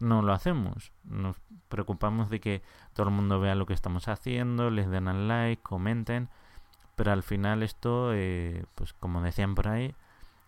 no 0.00 0.22
lo 0.22 0.32
hacemos. 0.32 0.92
Nos 1.04 1.36
preocupamos 1.68 2.28
de 2.30 2.40
que 2.40 2.62
todo 2.92 3.08
el 3.08 3.14
mundo 3.14 3.40
vea 3.40 3.54
lo 3.54 3.66
que 3.66 3.74
estamos 3.74 4.08
haciendo, 4.08 4.70
les 4.70 4.90
den 4.90 5.08
al 5.08 5.28
like, 5.28 5.62
comenten, 5.62 6.28
pero 6.96 7.12
al 7.12 7.22
final 7.22 7.62
esto, 7.62 8.12
eh, 8.12 8.64
pues 8.74 8.92
como 8.92 9.22
decían 9.22 9.54
por 9.54 9.68
ahí, 9.68 9.94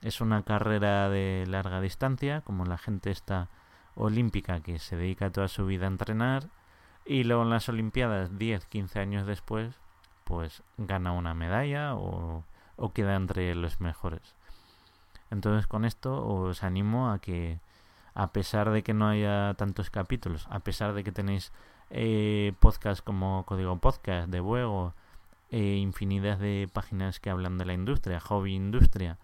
es 0.02 0.20
una 0.20 0.42
carrera 0.42 1.08
de 1.08 1.44
larga 1.48 1.80
distancia, 1.80 2.40
como 2.42 2.64
la 2.64 2.78
gente 2.78 3.10
está 3.10 3.48
olímpica 3.94 4.60
que 4.60 4.78
se 4.78 4.96
dedica 4.96 5.32
toda 5.32 5.48
su 5.48 5.66
vida 5.66 5.86
a 5.86 5.88
entrenar 5.88 6.48
y 7.06 7.24
luego 7.24 7.42
en 7.44 7.50
las 7.50 7.68
Olimpiadas 7.68 8.36
10, 8.38 8.66
15 8.66 9.00
años 9.00 9.26
después 9.26 9.80
pues 10.24 10.62
gana 10.76 11.12
una 11.12 11.34
medalla 11.34 11.94
o, 11.94 12.44
o 12.76 12.92
queda 12.92 13.16
entre 13.16 13.54
los 13.54 13.80
mejores. 13.80 14.34
Entonces 15.30 15.66
con 15.66 15.84
esto 15.84 16.26
os 16.26 16.62
animo 16.62 17.10
a 17.10 17.18
que 17.18 17.58
a 18.14 18.32
pesar 18.32 18.70
de 18.70 18.82
que 18.82 18.94
no 18.94 19.08
haya 19.08 19.54
tantos 19.54 19.90
capítulos, 19.90 20.46
a 20.50 20.60
pesar 20.60 20.94
de 20.94 21.04
que 21.04 21.12
tenéis 21.12 21.52
eh, 21.90 22.52
podcasts 22.60 23.02
como 23.02 23.44
Código 23.44 23.76
Podcast, 23.78 24.28
de 24.28 24.40
Buego, 24.40 24.94
eh, 25.50 25.76
infinidad 25.76 26.38
de 26.38 26.68
páginas 26.72 27.20
que 27.20 27.30
hablan 27.30 27.58
de 27.58 27.66
la 27.66 27.74
industria, 27.74 28.20
hobby 28.20 28.54
industria 28.54 29.18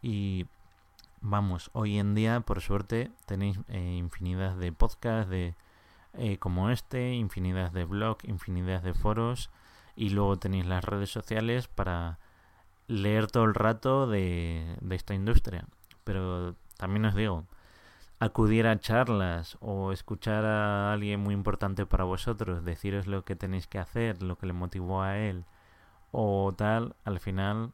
y 0.00 0.46
vamos, 1.20 1.70
hoy 1.72 1.98
en 1.98 2.14
día, 2.14 2.40
por 2.40 2.60
suerte, 2.60 3.10
tenéis 3.26 3.58
eh, 3.68 3.96
infinidad 3.96 4.56
de 4.56 4.72
podcasts 4.72 5.30
de, 5.30 5.54
eh, 6.14 6.36
como 6.38 6.70
este, 6.70 7.14
infinidad 7.14 7.70
de 7.70 7.84
blogs, 7.84 8.24
infinidad 8.24 8.82
de 8.82 8.92
foros 8.92 9.50
y 9.94 10.10
luego 10.10 10.36
tenéis 10.36 10.66
las 10.66 10.84
redes 10.84 11.10
sociales 11.10 11.68
para 11.68 12.18
leer 12.92 13.26
todo 13.28 13.44
el 13.44 13.54
rato 13.54 14.06
de, 14.06 14.76
esta 14.90 15.14
industria. 15.14 15.66
Pero 16.04 16.56
también 16.78 17.04
os 17.06 17.14
digo, 17.14 17.44
acudir 18.20 18.66
a 18.66 18.78
charlas 18.80 19.56
o 19.60 19.92
escuchar 19.92 20.44
a 20.44 20.92
alguien 20.92 21.20
muy 21.20 21.34
importante 21.34 21.86
para 21.86 22.04
vosotros, 22.04 22.64
deciros 22.64 23.06
lo 23.06 23.24
que 23.24 23.36
tenéis 23.36 23.66
que 23.66 23.78
hacer, 23.78 24.22
lo 24.22 24.36
que 24.36 24.46
le 24.46 24.52
motivó 24.52 25.02
a 25.02 25.18
él 25.18 25.44
o 26.12 26.52
tal, 26.56 26.94
al 27.04 27.20
final 27.20 27.72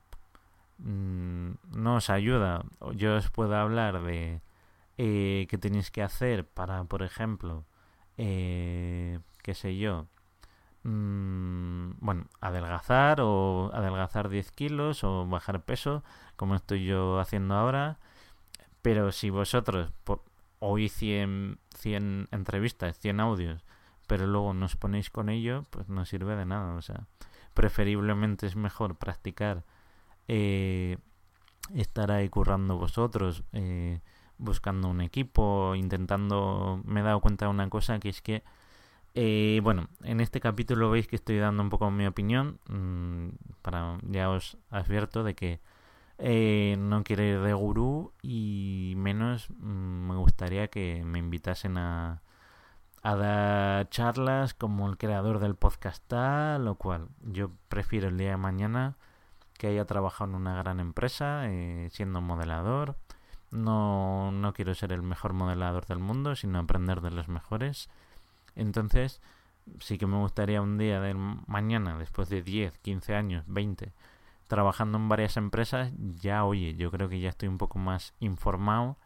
Mm, 0.78 1.54
no 1.72 1.96
os 1.96 2.10
ayuda. 2.10 2.64
Yo 2.94 3.16
os 3.16 3.30
puedo 3.30 3.56
hablar 3.56 4.02
de 4.02 4.40
eh, 4.98 5.46
qué 5.50 5.58
tenéis 5.58 5.90
que 5.90 6.02
hacer 6.02 6.46
para, 6.46 6.84
por 6.84 7.02
ejemplo, 7.02 7.64
eh, 8.16 9.20
qué 9.42 9.54
sé 9.54 9.76
yo, 9.78 10.06
mm, 10.84 11.92
bueno, 12.00 12.26
adelgazar 12.40 13.20
o 13.20 13.70
adelgazar 13.74 14.28
10 14.28 14.50
kilos 14.52 15.04
o 15.04 15.26
bajar 15.26 15.64
peso, 15.64 16.04
como 16.36 16.54
estoy 16.54 16.84
yo 16.84 17.20
haciendo 17.20 17.54
ahora. 17.54 17.98
Pero 18.82 19.12
si 19.12 19.30
vosotros 19.30 19.92
oís 20.60 20.92
100, 20.92 21.58
100 21.76 22.28
entrevistas, 22.32 22.98
100 22.98 23.20
audios, 23.20 23.64
pero 24.06 24.26
luego 24.26 24.54
no 24.54 24.66
os 24.66 24.76
ponéis 24.76 25.10
con 25.10 25.28
ello, 25.28 25.64
pues 25.70 25.88
no 25.88 26.04
sirve 26.04 26.36
de 26.36 26.46
nada. 26.46 26.74
O 26.74 26.82
sea, 26.82 27.06
preferiblemente 27.54 28.46
es 28.46 28.56
mejor 28.56 28.96
practicar 28.96 29.64
eh, 30.28 30.98
estar 31.74 32.10
ahí 32.10 32.28
currando 32.28 32.78
vosotros, 32.78 33.44
eh, 33.52 34.00
buscando 34.38 34.88
un 34.88 35.00
equipo, 35.00 35.74
intentando... 35.74 36.80
Me 36.84 37.00
he 37.00 37.02
dado 37.02 37.20
cuenta 37.20 37.46
de 37.46 37.50
una 37.50 37.68
cosa 37.68 37.98
que 37.98 38.08
es 38.08 38.22
que, 38.22 38.42
eh, 39.14 39.60
bueno, 39.62 39.88
en 40.04 40.20
este 40.20 40.40
capítulo 40.40 40.90
veis 40.90 41.08
que 41.08 41.16
estoy 41.16 41.38
dando 41.38 41.62
un 41.62 41.70
poco 41.70 41.90
mi 41.90 42.06
opinión, 42.06 42.60
mm, 42.68 43.28
para 43.62 43.98
ya 44.02 44.30
os 44.30 44.58
advierto 44.70 45.24
de 45.24 45.34
que 45.34 45.60
eh, 46.18 46.76
no 46.78 47.04
quiero 47.04 47.22
ir 47.22 47.40
de 47.40 47.52
gurú 47.54 48.12
y 48.22 48.94
menos 48.96 49.50
mm, 49.50 50.08
me 50.08 50.16
gustaría 50.16 50.68
que 50.68 51.02
me 51.04 51.18
invitasen 51.20 51.78
a, 51.78 52.22
dar 53.02 53.88
charlas 53.90 54.54
como 54.54 54.88
el 54.88 54.98
creador 54.98 55.38
del 55.38 55.54
podcast 55.54 56.04
tal, 56.06 56.64
lo 56.64 56.74
cual 56.74 57.08
yo 57.22 57.50
prefiero 57.68 58.08
el 58.08 58.18
día 58.18 58.30
de 58.32 58.36
mañana 58.36 58.96
que 59.58 59.68
haya 59.68 59.86
trabajado 59.86 60.30
en 60.30 60.36
una 60.36 60.56
gran 60.56 60.80
empresa 60.80 61.48
eh, 61.48 61.88
siendo 61.90 62.20
modelador. 62.20 62.96
No, 63.50 64.30
no 64.32 64.52
quiero 64.52 64.74
ser 64.74 64.92
el 64.92 65.02
mejor 65.02 65.32
modelador 65.32 65.86
del 65.86 65.98
mundo, 66.00 66.36
sino 66.36 66.58
aprender 66.58 67.00
de 67.00 67.10
los 67.10 67.28
mejores. 67.28 67.88
Entonces, 68.54 69.20
sí 69.80 69.98
que 69.98 70.06
me 70.06 70.18
gustaría 70.18 70.62
un 70.62 70.78
día 70.78 71.00
de 71.00 71.14
mañana, 71.14 71.98
después 71.98 72.28
de 72.28 72.42
10, 72.42 72.78
15 72.78 73.14
años, 73.14 73.44
20, 73.46 73.92
trabajando 74.46 74.98
en 74.98 75.08
varias 75.08 75.36
empresas, 75.36 75.92
ya 75.98 76.44
oye, 76.44 76.74
yo 76.74 76.90
creo 76.90 77.08
que 77.08 77.20
ya 77.20 77.28
estoy 77.28 77.48
un 77.48 77.58
poco 77.58 77.78
más 77.78 78.14
informado 78.20 78.96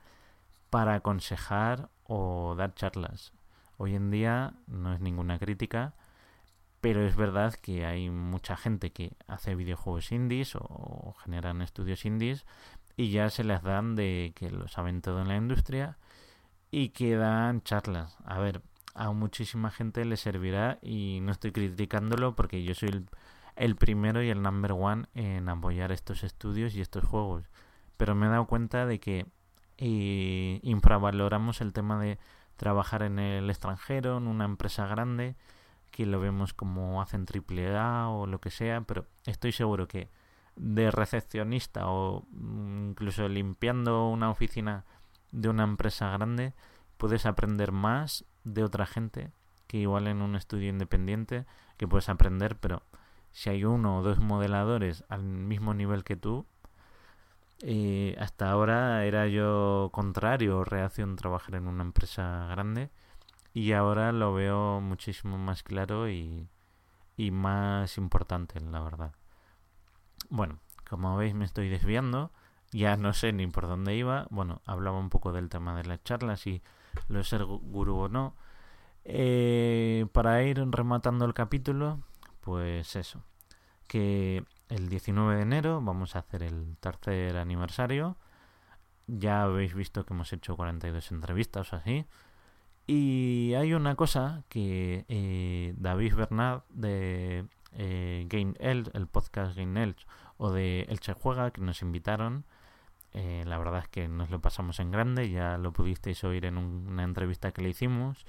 para 0.71 0.95
aconsejar 0.95 1.91
o 2.05 2.55
dar 2.57 2.75
charlas. 2.75 3.33
Hoy 3.77 3.95
en 3.95 4.11
día 4.11 4.55
no 4.67 4.95
es 4.95 5.01
ninguna 5.01 5.39
crítica, 5.39 5.95
pero 6.81 7.07
es 7.07 7.17
verdad 7.17 7.55
que 7.55 7.87
hay 7.87 8.11
mucha 8.11 8.57
gente 8.57 8.93
que 8.93 9.13
hace 9.27 9.55
videojuegos 9.55 10.13
indies 10.13 10.57
o 10.57 11.15
generan 11.23 11.63
estudios 11.63 12.05
indies 12.05 12.45
y 12.97 13.11
ya 13.11 13.31
se 13.31 13.45
les 13.45 13.63
dan 13.63 13.95
de 13.95 14.33
que 14.35 14.51
lo 14.51 14.69
saben 14.69 15.01
todo 15.01 15.21
en 15.21 15.29
la 15.29 15.37
industria 15.37 15.99
y 16.71 16.91
que 16.91 17.17
dan 17.17 17.63
charlas. 17.63 18.17
A 18.25 18.39
ver, 18.39 18.63
a 18.95 19.11
muchísima 19.13 19.71
gente 19.71 20.05
le 20.05 20.17
servirá 20.17 20.79
y 20.83 21.21
no 21.23 21.33
estoy 21.33 21.53
criticándolo 21.53 22.35
porque 22.35 22.63
yo 22.63 22.75
soy 22.75 23.07
el 23.57 23.77
primero 23.77 24.23
y 24.23 24.31
el 24.31 24.43
number 24.43 24.73
one 24.73 25.07
en 25.15 25.49
apoyar 25.49 25.93
estos 25.93 26.25
estudios 26.25 26.75
y 26.75 26.81
estos 26.81 27.05
juegos. 27.05 27.45
Pero 27.97 28.15
me 28.15 28.27
he 28.27 28.31
dado 28.31 28.47
cuenta 28.47 28.87
de 28.87 29.01
que 29.01 29.27
eh, 29.79 30.61
infravaloramos 30.63 31.61
el 31.61 31.73
tema 31.73 32.01
de 32.01 32.19
trabajar 32.57 33.03
en 33.03 33.19
el 33.19 33.51
extranjero, 33.51 34.19
en 34.19 34.27
una 34.27 34.45
empresa 34.45 34.87
grande, 34.87 35.37
que 35.91 36.07
lo 36.07 36.21
vemos 36.21 36.55
como 36.55 37.03
hacen 37.03 37.27
triple 37.27 37.77
A 37.77 38.09
o 38.09 38.27
lo 38.27 38.41
que 38.41 38.51
sea, 38.51 38.81
pero 38.83 39.07
estoy 39.27 39.53
seguro 39.53 39.89
que 39.89 40.09
de 40.57 40.91
recepcionista 40.91 41.87
o 41.89 42.27
mm, 42.31 42.91
incluso 42.91 43.29
limpiando 43.29 44.09
una 44.09 44.31
oficina 44.31 44.85
de 45.31 45.49
una 45.49 45.65
empresa 45.65 46.11
grande, 46.11 46.55
puedes 46.99 47.27
aprender 47.27 47.73
más 47.73 48.25
de 48.45 48.65
otra 48.65 48.87
gente 48.87 49.31
que 49.67 49.79
igual 49.79 50.07
en 50.07 50.23
un 50.23 50.37
estudio 50.37 50.69
independiente 50.69 51.47
que 51.77 51.89
puedes 51.89 52.09
aprender, 52.09 52.57
pero 52.57 52.83
si 53.31 53.51
hay 53.51 53.65
uno 53.65 53.99
o 53.99 54.03
dos 54.03 54.19
modeladores 54.19 55.05
al 55.09 55.23
mismo 55.23 55.75
nivel 55.75 56.05
que 56.05 56.17
tú, 56.17 56.47
eh, 57.61 58.17
hasta 58.19 58.51
ahora 58.51 59.05
era 59.05 59.29
yo 59.29 59.91
contrario 59.93 60.65
reacción 60.65 61.17
trabajar 61.17 61.55
en 61.55 61.69
una 61.69 61.85
empresa 61.85 62.49
grande 62.51 62.91
y 63.55 63.73
ahora 63.73 64.13
lo 64.13 64.35
veo 64.35 64.81
muchísimo 64.81 65.39
más 65.39 65.63
claro 65.63 66.09
y, 66.11 66.49
y 67.17 67.31
más 67.31 67.99
importante, 67.99 68.61
la 68.61 68.81
verdad. 68.81 69.13
Bueno, 70.29 70.59
como 70.89 71.17
veis 71.17 71.35
me 71.35 71.45
estoy 71.45 71.69
desviando, 71.69 72.33
ya 72.73 72.97
no 72.97 73.13
sé 73.13 73.33
ni 73.33 73.47
por 73.47 73.69
dónde 73.69 73.95
iba. 73.95 74.27
Bueno, 74.31 74.63
hablaba 74.67 74.99
un 74.99 75.11
poco 75.11 75.33
del 75.33 75.49
tema 75.49 75.77
de 75.77 75.85
las 75.85 76.03
charlas 76.03 76.47
y 76.47 76.63
lo 77.09 77.19
de 77.19 77.25
ser 77.25 77.45
gurú 77.45 77.97
o 77.99 78.09
no. 78.09 78.35
Eh, 79.05 80.07
para 80.13 80.43
ir 80.43 80.59
rematando 80.71 81.25
el 81.25 81.35
capítulo, 81.35 82.01
pues 82.41 82.97
eso, 82.97 83.23
que 83.89 84.45
el 84.69 84.89
19 84.89 85.37
de 85.37 85.43
enero 85.43 85.81
vamos 85.83 86.17
a 86.17 86.21
hacer 86.21 86.43
el 86.43 86.77
tercer 86.79 87.37
aniversario. 87.37 88.17
Ya 89.07 89.43
habéis 89.43 89.75
visto 89.75 90.05
que 90.07 90.15
hemos 90.15 90.33
hecho 90.33 90.57
42 90.57 91.13
entrevistas 91.13 91.73
o 91.73 91.77
así. 91.77 92.07
Y 92.87 93.55
hay 93.55 93.75
una 93.75 93.95
cosa 93.97 94.45
que 94.49 95.05
eh, 95.09 95.75
David 95.77 96.15
Bernard 96.15 96.63
de 96.71 97.47
eh, 97.73 98.27
Game 98.29 98.55
Elch, 98.59 98.91
el 98.95 99.07
podcast 99.07 99.57
Game 99.57 99.83
Elch, 99.83 100.07
o 100.37 100.51
de 100.51 100.83
Elche 100.89 101.13
Juega, 101.15 101.51
que 101.51 101.61
nos 101.61 101.83
invitaron. 101.83 102.45
Eh, 103.15 103.45
la 103.47 103.59
verdad 103.59 103.81
es 103.81 103.89
que 103.89 104.09
nos 104.09 104.31
lo 104.31 104.41
pasamos 104.41 104.81
en 104.81 104.91
grande, 104.91 105.31
ya 105.31 105.59
lo 105.59 105.73
pudisteis 105.73 106.25
oír 106.25 106.47
en 106.47 106.57
una 106.57 107.05
entrevista 107.05 107.53
que 107.53 107.63
le 107.63 107.71
hicimos. 107.71 108.27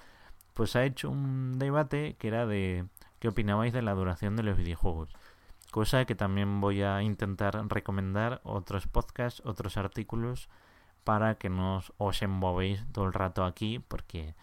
Pues 0.53 0.75
ha 0.75 0.83
hecho 0.83 1.09
un 1.09 1.57
debate 1.57 2.15
que 2.19 2.27
era 2.27 2.45
de 2.45 2.85
qué 3.19 3.29
opinabais 3.29 3.73
de 3.73 3.81
la 3.81 3.93
duración 3.93 4.35
de 4.35 4.43
los 4.43 4.57
videojuegos. 4.57 5.09
Cosa 5.71 6.05
que 6.05 6.15
también 6.15 6.61
voy 6.61 6.83
a 6.83 7.01
intentar 7.01 7.67
recomendar 7.67 8.41
otros 8.43 8.87
podcasts, 8.87 9.41
otros 9.45 9.77
artículos, 9.77 10.49
para 11.03 11.35
que 11.35 11.49
no 11.49 11.81
os 11.97 12.21
embovéis 12.21 12.85
todo 12.91 13.05
el 13.05 13.13
rato 13.13 13.43
aquí, 13.43 13.79
porque 13.79 14.35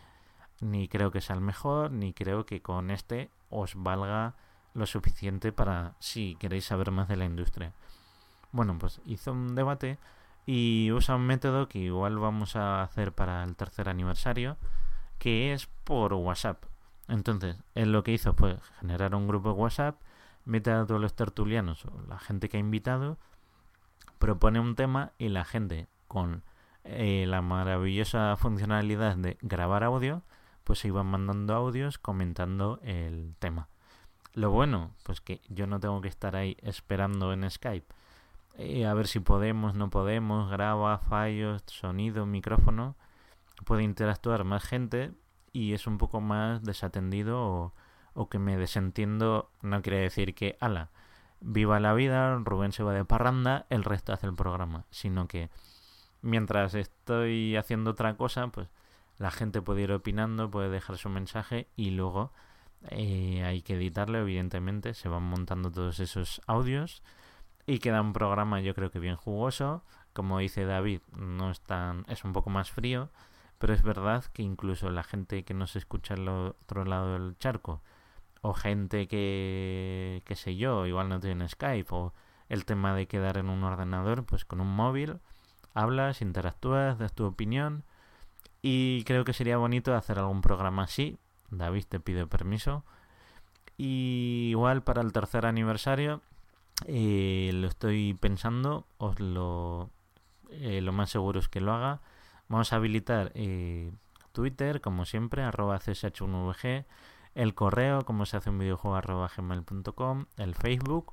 ni 0.61 0.88
creo 0.88 1.11
que 1.11 1.20
sea 1.20 1.37
el 1.37 1.42
mejor, 1.42 1.92
ni 1.92 2.12
creo 2.12 2.47
que 2.47 2.62
con 2.62 2.90
este 2.90 3.30
os 3.49 3.75
valga 3.76 4.35
lo 4.75 4.87
suficiente 4.87 5.52
para 5.52 5.94
si 5.99 6.37
queréis 6.37 6.64
saber 6.64 6.90
más 6.90 7.09
de 7.09 7.16
la 7.16 7.25
industria. 7.25 7.73
Bueno, 8.52 8.76
pues 8.78 9.00
hizo 9.04 9.32
un 9.32 9.54
debate 9.54 9.99
y 10.52 10.90
usa 10.90 11.14
un 11.14 11.28
método 11.28 11.69
que 11.69 11.78
igual 11.78 12.19
vamos 12.19 12.57
a 12.57 12.83
hacer 12.83 13.12
para 13.12 13.45
el 13.45 13.54
tercer 13.54 13.88
aniversario, 13.88 14.57
que 15.21 15.52
es 15.52 15.69
por 15.85 16.12
WhatsApp. 16.12 16.64
Entonces, 17.07 17.57
él 17.76 17.92
lo 17.92 18.02
que 18.02 18.11
hizo 18.11 18.35
fue 18.35 18.59
generar 18.80 19.14
un 19.14 19.28
grupo 19.28 19.50
de 19.50 19.61
WhatsApp, 19.61 20.00
mete 20.45 20.73
a 20.73 20.85
todos 20.85 21.00
los 21.00 21.14
tertulianos 21.14 21.85
o 21.85 22.02
la 22.09 22.19
gente 22.19 22.49
que 22.49 22.57
ha 22.57 22.61
invitado, 22.61 23.16
propone 24.19 24.59
un 24.59 24.75
tema 24.75 25.12
y 25.19 25.28
la 25.28 25.45
gente 25.45 25.87
con 26.09 26.42
eh, 26.83 27.26
la 27.28 27.42
maravillosa 27.42 28.37
funcionalidad 28.37 29.16
de 29.19 29.38
grabar 29.42 29.85
audio, 29.85 30.25
pues 30.64 30.80
se 30.80 30.88
iban 30.88 31.07
mandando 31.07 31.54
audios 31.54 31.99
comentando 31.99 32.80
el 32.83 33.37
tema. 33.38 33.69
Lo 34.35 34.50
bueno, 34.50 34.97
pues 35.04 35.21
que 35.21 35.43
yo 35.49 35.69
no 35.69 35.78
tengo 35.78 36.00
que 36.00 36.08
estar 36.08 36.34
ahí 36.34 36.56
esperando 36.60 37.32
en 37.32 37.49
Skype. 37.49 37.95
Eh, 38.62 38.84
a 38.84 38.92
ver 38.92 39.06
si 39.06 39.20
podemos, 39.20 39.75
no 39.75 39.88
podemos, 39.88 40.50
graba, 40.50 40.99
fallos, 40.99 41.62
sonido, 41.66 42.26
micrófono. 42.26 42.94
Puede 43.64 43.84
interactuar 43.84 44.44
más 44.44 44.62
gente 44.64 45.12
y 45.50 45.73
es 45.73 45.86
un 45.86 45.96
poco 45.96 46.20
más 46.20 46.62
desatendido 46.62 47.40
o, 47.40 47.75
o 48.12 48.28
que 48.28 48.38
me 48.38 48.58
desentiendo. 48.58 49.50
No 49.62 49.80
quiere 49.80 50.00
decir 50.00 50.34
que, 50.34 50.58
ala, 50.60 50.90
viva 51.40 51.80
la 51.80 51.94
vida, 51.94 52.36
Rubén 52.36 52.73
se 52.73 52.82
va 52.82 52.92
de 52.92 53.06
parranda, 53.06 53.64
el 53.70 53.82
resto 53.82 54.12
hace 54.12 54.26
el 54.26 54.34
programa. 54.34 54.84
Sino 54.90 55.26
que 55.26 55.49
mientras 56.20 56.75
estoy 56.75 57.56
haciendo 57.56 57.92
otra 57.92 58.18
cosa, 58.18 58.49
pues 58.49 58.68
la 59.16 59.30
gente 59.30 59.62
puede 59.62 59.82
ir 59.82 59.92
opinando, 59.92 60.50
puede 60.50 60.68
dejar 60.68 60.99
su 60.99 61.08
mensaje 61.08 61.66
y 61.76 61.92
luego 61.92 62.30
eh, 62.90 63.42
hay 63.42 63.62
que 63.62 63.76
editarlo, 63.76 64.18
evidentemente. 64.18 64.92
Se 64.92 65.08
van 65.08 65.23
montando 65.23 65.70
todos 65.70 65.99
esos 65.99 66.42
audios 66.46 67.02
y 67.66 67.78
queda 67.78 68.00
un 68.00 68.12
programa, 68.12 68.60
yo 68.60 68.75
creo 68.75 68.90
que 68.90 68.99
bien 68.99 69.16
jugoso. 69.16 69.82
Como 70.12 70.38
dice 70.38 70.64
David, 70.64 71.02
no 71.16 71.50
es 71.50 71.60
tan, 71.60 72.04
es 72.08 72.25
un 72.25 72.32
poco 72.32 72.50
más 72.50 72.70
frío, 72.70 73.10
pero 73.58 73.75
es 73.75 73.82
verdad 73.82 74.25
que 74.32 74.42
incluso 74.42 74.90
la 74.90 75.04
gente 75.04 75.44
que 75.44 75.54
no 75.54 75.66
se 75.66 75.78
escucha 75.78 76.14
al 76.14 76.28
otro 76.28 76.84
lado 76.84 77.12
del 77.12 77.38
charco, 77.38 77.80
o 78.42 78.54
gente 78.54 79.06
que, 79.06 80.23
qué 80.25 80.34
sé 80.34 80.56
yo, 80.56 80.86
igual 80.86 81.08
no 81.08 81.20
tiene 81.20 81.49
Skype, 81.49 81.88
o 81.90 82.12
el 82.49 82.64
tema 82.64 82.94
de 82.94 83.06
quedar 83.06 83.36
en 83.38 83.49
un 83.49 83.62
ordenador, 83.62 84.25
pues 84.25 84.44
con 84.44 84.60
un 84.60 84.75
móvil, 84.75 85.20
hablas, 85.75 86.23
interactúas, 86.23 86.99
das 86.99 87.12
tu 87.12 87.25
opinión. 87.25 87.84
Y 88.62 89.04
creo 89.04 89.25
que 89.25 89.32
sería 89.32 89.56
bonito 89.56 89.94
hacer 89.94 90.18
algún 90.18 90.42
programa 90.42 90.84
así, 90.84 91.18
David 91.50 91.84
te 91.88 92.00
pide 92.00 92.26
permiso. 92.26 92.84
Y 93.76 94.49
igual 94.50 94.82
para 94.82 95.02
el 95.02 95.12
tercer 95.12 95.46
aniversario 95.46 96.20
eh, 96.86 97.50
lo 97.54 97.69
estoy 97.69 98.14
pensando, 98.14 98.86
os 98.99 99.21
lo, 99.21 99.90
eh, 100.50 100.80
lo 100.80 100.93
más 100.93 101.10
seguro 101.10 101.40
es 101.40 101.49
que 101.49 101.60
lo 101.60 101.73
haga. 101.73 102.00
Vamos 102.49 102.73
a 102.73 102.76
habilitar 102.76 103.32
eh, 103.34 103.93
Twitter, 104.32 104.80
como 104.80 105.04
siempre, 105.04 105.43
arroba 105.43 105.78
csh1vg, 105.78 106.84
el 107.34 107.54
correo, 107.54 108.04
como 108.04 108.26
se 108.26 108.36
hace 108.36 108.50
un 108.50 108.58
videojuego, 108.58 108.97
arroba 108.97 109.30
gmail.com, 109.34 110.26
el 110.36 110.54
Facebook 110.54 111.12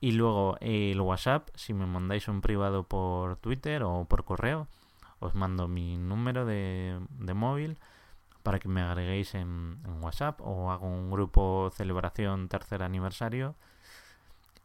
y 0.00 0.12
luego 0.12 0.56
el 0.60 1.00
WhatsApp, 1.00 1.48
si 1.54 1.74
me 1.74 1.86
mandáis 1.86 2.28
un 2.28 2.40
privado 2.40 2.84
por 2.84 3.36
Twitter 3.36 3.82
o 3.82 4.04
por 4.04 4.24
correo, 4.24 4.68
os 5.18 5.34
mando 5.34 5.66
mi 5.66 5.96
número 5.96 6.46
de, 6.46 7.00
de 7.10 7.34
móvil 7.34 7.78
para 8.48 8.60
que 8.60 8.68
me 8.68 8.80
agreguéis 8.80 9.34
en, 9.34 9.78
WhatsApp 10.00 10.40
o 10.40 10.70
hago 10.70 10.86
un 10.86 11.10
grupo 11.10 11.70
celebración 11.74 12.48
tercer 12.48 12.82
aniversario. 12.82 13.56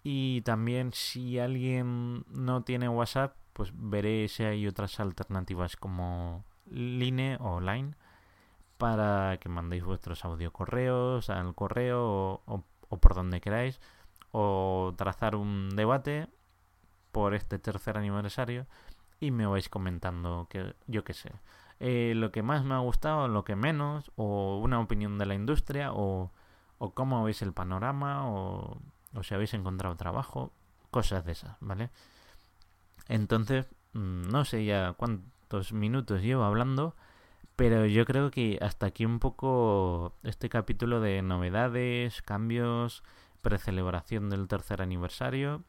Y 0.03 0.41
también 0.41 0.91
si 0.93 1.39
alguien 1.39 2.25
no 2.29 2.63
tiene 2.63 2.89
WhatsApp, 2.89 3.35
pues 3.53 3.71
veré 3.73 4.27
si 4.27 4.43
hay 4.43 4.67
otras 4.67 4.99
alternativas 4.99 5.77
como 5.77 6.43
Line 6.65 7.37
o 7.39 7.61
Line 7.61 7.95
para 8.77 9.37
que 9.39 9.49
mandéis 9.49 9.83
vuestros 9.83 10.25
audio 10.25 10.51
correos 10.51 11.29
al 11.29 11.55
correo 11.55 12.41
o, 12.45 12.63
por 12.99 13.15
donde 13.15 13.39
queráis 13.39 13.79
o 14.31 14.93
trazar 14.97 15.35
un 15.35 15.69
debate 15.75 16.27
por 17.11 17.33
este 17.33 17.59
tercer 17.59 17.97
aniversario 17.97 18.65
y 19.19 19.31
me 19.31 19.45
vais 19.45 19.69
comentando 19.69 20.47
que 20.49 20.75
yo 20.87 21.03
qué 21.03 21.13
sé 21.13 21.31
eh, 21.79 22.13
lo 22.15 22.31
que 22.31 22.43
más 22.43 22.63
me 22.63 22.75
ha 22.75 22.79
gustado, 22.79 23.27
lo 23.27 23.43
que 23.43 23.55
menos, 23.55 24.11
o 24.15 24.59
una 24.59 24.79
opinión 24.79 25.17
de 25.17 25.25
la 25.25 25.35
industria, 25.35 25.91
o, 25.91 26.31
o 26.77 26.93
cómo 26.93 27.23
veis 27.23 27.41
el 27.41 27.51
panorama, 27.51 28.29
o, 28.29 28.79
o 29.13 29.23
si 29.23 29.33
habéis 29.33 29.53
encontrado 29.53 29.95
trabajo, 29.95 30.51
cosas 30.91 31.25
de 31.25 31.33
esas, 31.33 31.57
¿vale? 31.59 31.89
Entonces, 33.07 33.67
mm, 33.93 34.29
no 34.29 34.45
sé 34.45 34.65
ya 34.65 34.93
cuántos 34.93 35.73
minutos 35.73 36.21
llevo 36.21 36.43
hablando, 36.43 36.95
pero 37.55 37.85
yo 37.85 38.05
creo 38.05 38.31
que 38.31 38.57
hasta 38.61 38.87
aquí 38.87 39.05
un 39.05 39.19
poco 39.19 40.13
este 40.23 40.49
capítulo 40.49 41.01
de 41.01 41.21
novedades, 41.21 42.21
cambios, 42.21 43.03
precelebración 43.41 44.29
del 44.29 44.47
tercer 44.47 44.81
aniversario 44.81 45.63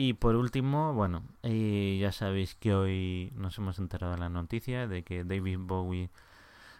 y 0.00 0.12
por 0.12 0.36
último, 0.36 0.94
bueno, 0.94 1.24
eh, 1.42 1.98
ya 2.00 2.12
sabéis 2.12 2.54
que 2.54 2.72
hoy 2.72 3.32
nos 3.34 3.58
hemos 3.58 3.80
enterado 3.80 4.12
de 4.12 4.20
la 4.20 4.28
noticia 4.28 4.86
de 4.86 5.02
que 5.02 5.24
David 5.24 5.58
Bowie 5.58 6.10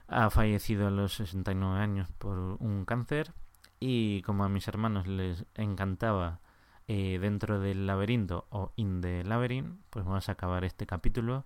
ha 0.06 0.30
fallecido 0.30 0.86
a 0.86 0.90
los 0.92 1.14
69 1.14 1.80
años 1.80 2.08
por 2.18 2.38
un 2.38 2.84
cáncer 2.84 3.32
y 3.80 4.22
como 4.22 4.44
a 4.44 4.48
mis 4.48 4.68
hermanos 4.68 5.06
les 5.06 5.44
encantaba 5.54 6.40
eh, 6.86 7.18
dentro 7.20 7.60
del 7.60 7.86
laberinto 7.86 8.46
o 8.50 8.72
in 8.76 9.00
the 9.00 9.24
labyrinth, 9.24 9.78
pues 9.90 10.04
vamos 10.04 10.28
a 10.28 10.32
acabar 10.32 10.64
este 10.64 10.86
capítulo 10.86 11.44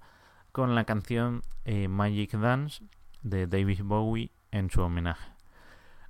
con 0.53 0.75
la 0.75 0.85
canción 0.85 1.43
eh, 1.65 1.89
Magic 1.89 2.33
Dance 2.33 2.85
de 3.23 3.47
David 3.47 3.81
Bowie 3.83 4.31
en 4.51 4.71
su 4.71 4.83
homenaje. 4.83 5.33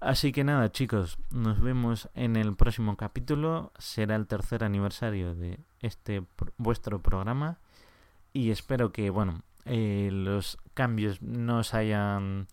Así 0.00 0.32
que 0.32 0.42
nada, 0.42 0.72
chicos, 0.72 1.16
nos 1.30 1.60
vemos 1.60 2.10
en 2.14 2.34
el 2.34 2.56
próximo 2.56 2.96
capítulo. 2.96 3.72
Será 3.78 4.16
el 4.16 4.26
tercer 4.26 4.64
aniversario 4.64 5.36
de 5.36 5.60
este 5.78 6.24
vuestro 6.56 7.00
programa. 7.00 7.58
Y 8.32 8.50
espero 8.50 8.90
que, 8.90 9.10
bueno, 9.10 9.42
eh, 9.64 10.10
los 10.12 10.58
cambios 10.74 11.22
no 11.22 11.58
os 11.58 11.72
hayan, 11.72 12.48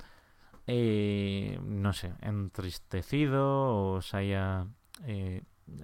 eh, 0.70 1.60
no 1.64 1.94
sé, 1.94 2.14
entristecido 2.22 3.46
o 3.46 3.94
os 3.98 4.14
haya... 4.14 4.68
Eh, 5.06 5.44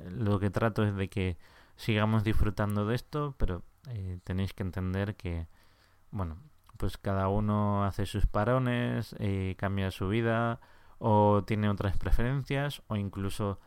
lo 0.09 0.39
que 0.39 0.49
trato 0.49 0.83
es 0.83 0.95
de 0.95 1.09
que 1.09 1.37
sigamos 1.75 2.23
disfrutando 2.23 2.87
de 2.87 2.95
esto, 2.95 3.35
pero 3.37 3.63
tenéis 4.23 4.53
que 4.53 4.63
entender 4.63 5.15
que, 5.15 5.47
bueno, 6.09 6.37
pues 6.77 6.97
cada 6.97 7.27
uno 7.27 7.85
hace 7.85 8.07
sus 8.07 8.25
parones, 8.25 9.15
cambia 9.57 9.91
su 9.91 10.07
vida 10.07 10.59
o 10.97 11.43
tiene 11.45 11.69
otras 11.69 11.97
preferencias 11.97 12.81
o 12.87 12.95
incluso 12.95 13.59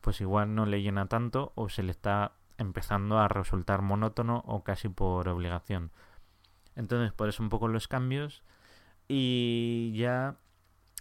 pues 0.00 0.20
igual 0.20 0.54
no 0.54 0.66
le 0.66 0.82
llena 0.82 1.06
tanto 1.06 1.52
o 1.56 1.68
se 1.68 1.82
le 1.82 1.90
está 1.90 2.32
empezando 2.58 3.18
a 3.18 3.26
resultar 3.26 3.82
monótono 3.82 4.44
o 4.46 4.62
casi 4.62 4.88
por 4.88 5.28
obligación. 5.28 5.90
Entonces, 6.76 7.12
por 7.12 7.28
eso 7.28 7.42
un 7.42 7.48
poco 7.48 7.68
los 7.68 7.88
cambios. 7.88 8.44
Y 9.08 9.92
ya 9.96 10.36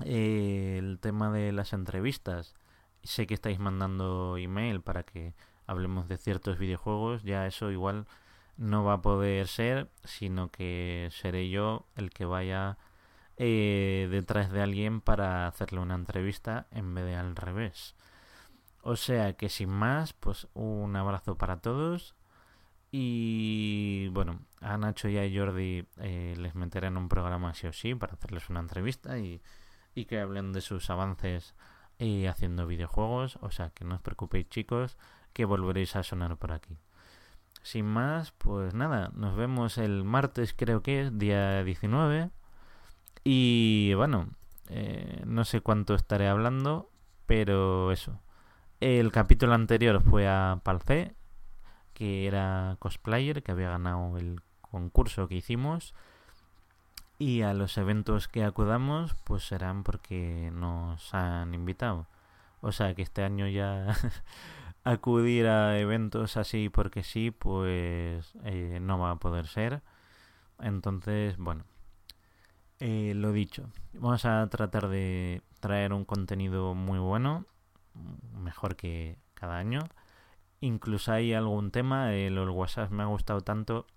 eh, 0.04 0.78
el 0.80 1.00
tema 1.00 1.32
de 1.32 1.52
las 1.52 1.74
entrevistas. 1.74 2.56
Sé 3.04 3.28
que 3.28 3.34
estáis 3.36 3.60
mandando 3.60 4.38
email 4.38 4.82
para 4.82 5.04
que 5.04 5.34
hablemos 5.68 6.08
de 6.08 6.18
ciertos 6.18 6.58
videojuegos. 6.58 7.24
Ya 7.24 7.48
eso 7.48 7.72
igual 7.72 8.08
no 8.58 8.84
va 8.84 8.94
a 8.94 9.02
poder 9.02 9.48
ser, 9.48 9.90
sino 10.04 10.50
que 10.50 11.10
seré 11.12 11.50
yo 11.50 11.86
el 11.96 12.10
que 12.10 12.26
vaya 12.26 12.78
eh, 13.38 14.08
detrás 14.12 14.52
de 14.52 14.62
alguien 14.62 15.02
para 15.02 15.48
hacerle 15.48 15.80
una 15.80 15.96
entrevista 15.96 16.68
en 16.72 16.94
vez 16.96 17.06
de 17.06 17.16
al 17.16 17.36
revés. 17.36 17.96
O 18.82 18.96
sea 18.96 19.34
que 19.34 19.50
sin 19.50 19.70
más, 19.70 20.14
pues 20.14 20.48
un 20.54 20.96
abrazo 20.96 21.38
para 21.38 21.58
todos 21.62 22.16
y 22.92 24.08
bueno, 24.10 24.40
a 24.62 24.78
Nacho 24.78 25.10
y 25.10 25.18
a 25.18 25.30
Jordi 25.30 25.86
eh, 25.98 26.36
les 26.38 26.56
meteré 26.56 26.88
en 26.88 26.98
un 26.98 27.10
programa 27.10 27.54
sí 27.54 27.68
o 27.68 27.74
sí 27.74 27.96
para 27.96 28.14
hacerles 28.14 28.50
una 28.50 28.62
entrevista 28.62 29.18
y, 29.20 29.42
que 30.04 30.20
hablen 30.20 30.52
de 30.52 30.60
sus 30.60 30.90
avances 30.90 31.56
y 31.98 32.26
haciendo 32.26 32.68
videojuegos. 32.68 33.40
O 33.42 33.52
sea 33.52 33.70
que 33.70 33.86
no 33.86 33.96
os 33.96 34.02
preocupéis 34.02 34.50
chicos, 34.50 34.98
que 35.32 35.46
volveréis 35.46 35.96
a 35.96 36.04
sonar 36.04 36.36
por 36.36 36.52
aquí. 36.52 36.78
Sin 37.64 37.86
más, 37.86 38.34
pues 38.34 38.74
nada, 38.74 39.12
nos 39.14 39.38
vemos 39.38 39.78
el 39.78 40.04
martes 40.04 40.54
creo 40.54 40.84
que 40.84 41.04
es, 41.04 41.18
día 41.18 41.64
19. 41.64 42.30
Y 43.24 43.94
bueno, 43.94 44.28
eh, 44.68 45.24
no 45.26 45.46
sé 45.46 45.62
cuánto 45.62 45.96
estaré 45.96 46.28
hablando, 46.28 46.92
pero 47.26 47.94
eso. 47.94 48.20
El 48.82 49.14
capítulo 49.14 49.54
anterior 49.54 50.02
fue 50.04 50.28
a 50.28 50.60
Palcé 50.64 51.16
que 51.96 52.28
era 52.28 52.76
cosplayer, 52.80 53.42
que 53.42 53.52
había 53.54 53.70
ganado 53.70 54.18
el 54.18 54.42
concurso 54.62 55.28
que 55.28 55.36
hicimos. 55.36 55.96
Y 57.18 57.42
a 57.44 57.54
los 57.54 57.78
eventos 57.78 58.28
que 58.28 58.44
acudamos, 58.44 59.16
pues 59.24 59.44
serán 59.48 59.84
porque 59.84 60.52
nos 60.54 61.14
han 61.14 61.54
invitado. 61.54 62.08
O 62.62 62.72
sea 62.72 62.94
que 62.96 63.04
este 63.04 63.24
año 63.24 63.48
ya 63.48 63.96
acudir 64.84 65.48
a 65.48 65.80
eventos 65.80 66.38
así 66.38 66.70
porque 66.70 67.04
sí, 67.04 67.32
pues 67.32 68.34
eh, 68.44 68.80
no 68.82 69.00
va 69.00 69.12
a 69.12 69.16
poder 69.18 69.48
ser. 69.48 69.82
Entonces, 70.60 71.38
bueno, 71.38 71.66
eh, 72.80 73.14
lo 73.16 73.32
dicho, 73.32 73.70
vamos 73.94 74.26
a 74.26 74.48
tratar 74.50 74.88
de 74.90 75.42
traer 75.60 75.94
un 75.94 76.06
contenido 76.06 76.76
muy 76.76 77.00
bueno, 77.00 77.46
mejor 78.34 78.76
que 78.76 79.18
cada 79.34 79.58
año. 79.58 79.80
Incluso 80.62 81.12
hay 81.14 81.34
algún 81.34 81.72
tema, 81.72 82.14
el, 82.14 82.38
el 82.38 82.50
WhatsApp 82.50 82.92
me 82.92 83.04
ha 83.04 83.08
gustado 83.08 83.42
tanto 83.42 83.88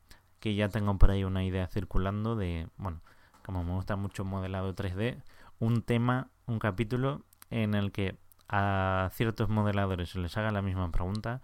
que 0.40 0.55
ya 0.55 0.68
tengo 0.68 0.98
por 0.98 1.11
ahí 1.11 1.24
una 1.24 1.44
idea 1.44 1.66
circulando 1.66 2.37
de, 2.37 2.68
bueno, 2.77 3.01
como 3.44 3.64
me 3.64 3.72
gusta 3.72 3.96
mucho 3.96 4.24
modelado 4.24 4.74
3D, 4.74 5.22
un 5.59 5.83
tema, 5.83 6.29
un 6.46 6.59
capítulo 6.59 7.22
en 7.51 7.74
el 7.74 7.92
que 7.92 8.18
a 8.48 9.11
ciertos 9.12 9.48
modeladores 9.48 10.11
se 10.11 10.18
les 10.18 10.37
haga 10.37 10.51
la 10.51 10.62
misma 10.62 10.90
pregunta 10.90 11.42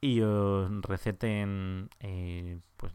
y 0.00 0.22
os 0.22 0.70
receten, 0.82 1.90
eh, 2.00 2.60
pues, 2.76 2.92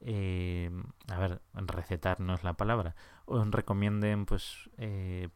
eh, 0.00 0.70
a 1.08 1.18
ver, 1.18 1.40
recetar 1.54 2.20
no 2.20 2.34
es 2.34 2.44
la 2.44 2.54
palabra, 2.54 2.94
os 3.24 3.50
recomienden, 3.50 4.26
pues, 4.26 4.70
eh, 4.78 5.28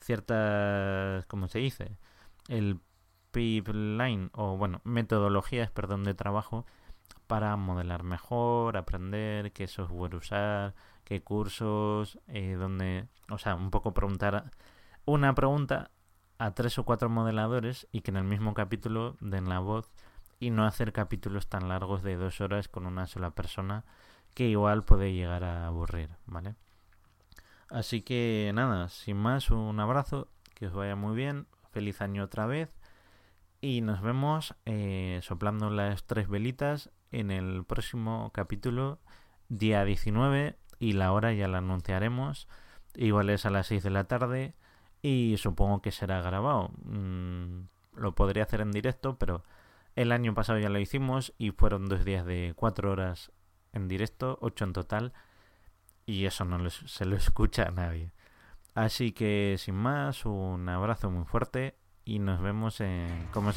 ciertas, 0.00 1.26
¿cómo 1.26 1.48
se 1.48 1.58
dice? 1.58 1.96
El 2.48 2.80
pipeline 3.32 4.30
o 4.34 4.56
bueno, 4.56 4.80
metodologías, 4.84 5.70
perdón, 5.70 6.04
de 6.04 6.14
trabajo 6.14 6.66
para 7.34 7.56
modelar 7.56 8.04
mejor, 8.04 8.76
aprender 8.76 9.52
qué 9.52 9.66
software 9.66 10.14
usar, 10.14 10.72
qué 11.02 11.24
cursos, 11.24 12.20
eh, 12.28 12.52
donde, 12.52 13.08
o 13.28 13.38
sea, 13.38 13.56
un 13.56 13.72
poco 13.72 13.92
preguntar 13.92 14.52
una 15.04 15.34
pregunta 15.34 15.90
a 16.38 16.54
tres 16.54 16.78
o 16.78 16.84
cuatro 16.84 17.08
modeladores 17.08 17.88
y 17.90 18.02
que 18.02 18.12
en 18.12 18.18
el 18.18 18.22
mismo 18.22 18.54
capítulo 18.54 19.16
den 19.20 19.48
la 19.48 19.58
voz 19.58 19.90
y 20.38 20.50
no 20.50 20.64
hacer 20.64 20.92
capítulos 20.92 21.48
tan 21.48 21.68
largos 21.68 22.04
de 22.04 22.14
dos 22.14 22.40
horas 22.40 22.68
con 22.68 22.86
una 22.86 23.08
sola 23.08 23.32
persona 23.32 23.84
que 24.32 24.46
igual 24.46 24.84
puede 24.84 25.12
llegar 25.12 25.42
a 25.42 25.66
aburrir, 25.66 26.10
¿vale? 26.26 26.54
Así 27.68 28.02
que 28.02 28.52
nada, 28.54 28.88
sin 28.90 29.16
más, 29.16 29.50
un 29.50 29.80
abrazo, 29.80 30.28
que 30.54 30.68
os 30.68 30.72
vaya 30.72 30.94
muy 30.94 31.16
bien, 31.16 31.48
feliz 31.72 32.00
año 32.00 32.22
otra 32.22 32.46
vez 32.46 32.70
y 33.60 33.80
nos 33.80 34.02
vemos 34.02 34.54
eh, 34.66 35.20
soplando 35.22 35.70
las 35.70 36.04
tres 36.04 36.28
velitas 36.28 36.90
en 37.20 37.30
el 37.30 37.64
próximo 37.64 38.30
capítulo, 38.34 38.98
día 39.48 39.84
19, 39.84 40.56
y 40.78 40.92
la 40.92 41.12
hora 41.12 41.32
ya 41.32 41.48
la 41.48 41.58
anunciaremos. 41.58 42.48
Igual 42.94 43.30
es 43.30 43.46
a 43.46 43.50
las 43.50 43.68
6 43.68 43.82
de 43.82 43.90
la 43.90 44.04
tarde 44.04 44.54
y 45.02 45.36
supongo 45.38 45.82
que 45.82 45.92
será 45.92 46.20
grabado. 46.20 46.70
Mm, 46.84 47.66
lo 47.96 48.14
podría 48.14 48.44
hacer 48.44 48.60
en 48.60 48.72
directo, 48.72 49.18
pero 49.18 49.44
el 49.96 50.12
año 50.12 50.34
pasado 50.34 50.58
ya 50.58 50.68
lo 50.68 50.78
hicimos 50.78 51.32
y 51.38 51.50
fueron 51.50 51.86
dos 51.86 52.04
días 52.04 52.26
de 52.26 52.52
cuatro 52.56 52.90
horas 52.90 53.32
en 53.72 53.88
directo, 53.88 54.38
ocho 54.40 54.64
en 54.64 54.72
total, 54.72 55.12
y 56.06 56.26
eso 56.26 56.44
no 56.44 56.68
se 56.70 57.04
lo 57.04 57.16
escucha 57.16 57.64
a 57.64 57.70
nadie. 57.70 58.12
Así 58.74 59.12
que 59.12 59.56
sin 59.58 59.76
más, 59.76 60.26
un 60.26 60.68
abrazo 60.68 61.10
muy 61.10 61.24
fuerte 61.24 61.76
y 62.04 62.18
nos 62.18 62.40
vemos 62.40 62.80
en 62.80 63.28
cómo 63.32 63.52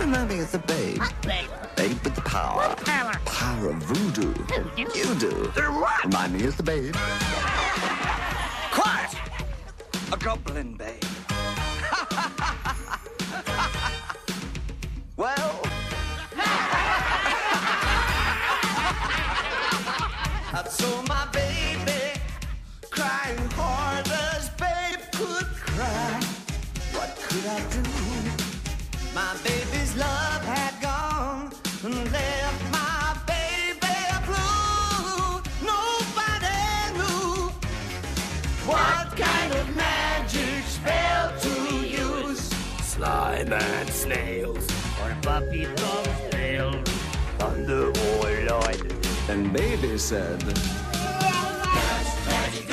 remind 0.00 0.28
me 0.30 0.40
of 0.40 0.50
the 0.50 0.58
babe. 0.58 0.98
What 0.98 1.14
babe? 1.22 1.48
Babe 1.76 1.98
with 2.02 2.14
the 2.14 2.22
power. 2.22 2.68
What 2.68 2.82
power? 2.84 3.12
Power 3.26 3.68
of 3.68 3.76
voodoo. 3.76 4.32
Voodoo? 4.32 4.98
You 4.98 5.14
do. 5.16 5.52
what? 5.72 6.04
Remind 6.04 6.32
me 6.32 6.46
of 6.46 6.56
the 6.56 6.62
babe. 6.62 6.94
Quiet! 8.72 9.14
A 10.12 10.16
goblin 10.16 10.74
babe. 10.76 11.00
well... 15.16 15.60
I 20.52 20.64
saw 20.68 21.00
my 21.02 21.26
baby 21.32 22.18
crying 22.90 23.38
hard 23.52 24.08
as 24.08 24.48
babe 24.50 24.98
could 25.12 25.46
cry. 25.46 26.20
What 26.92 27.16
could 27.16 27.46
I 27.46 27.60
do? 27.70 27.82
My 29.14 29.36
baby's 29.90 30.00
love 30.00 30.44
had 30.44 30.80
gone 30.80 31.52
and 31.84 32.12
left 32.12 32.72
my 32.72 33.16
baby 33.26 33.96
blue. 34.26 35.42
Nobody 35.66 36.58
knew 36.94 37.50
what 38.66 39.16
kind 39.16 39.52
of 39.52 39.76
magic 39.76 40.64
spell 40.64 41.32
to 41.40 41.86
use. 41.86 42.50
Slime 42.82 43.52
and 43.52 43.88
snails, 43.88 44.66
or 45.02 45.16
puppy 45.22 45.64
dog's 45.74 46.30
tail, 46.30 46.72
thunder 47.38 47.88
or 47.88 48.44
light. 48.48 48.82
And 49.28 49.52
baby 49.52 49.98
said, 49.98 50.38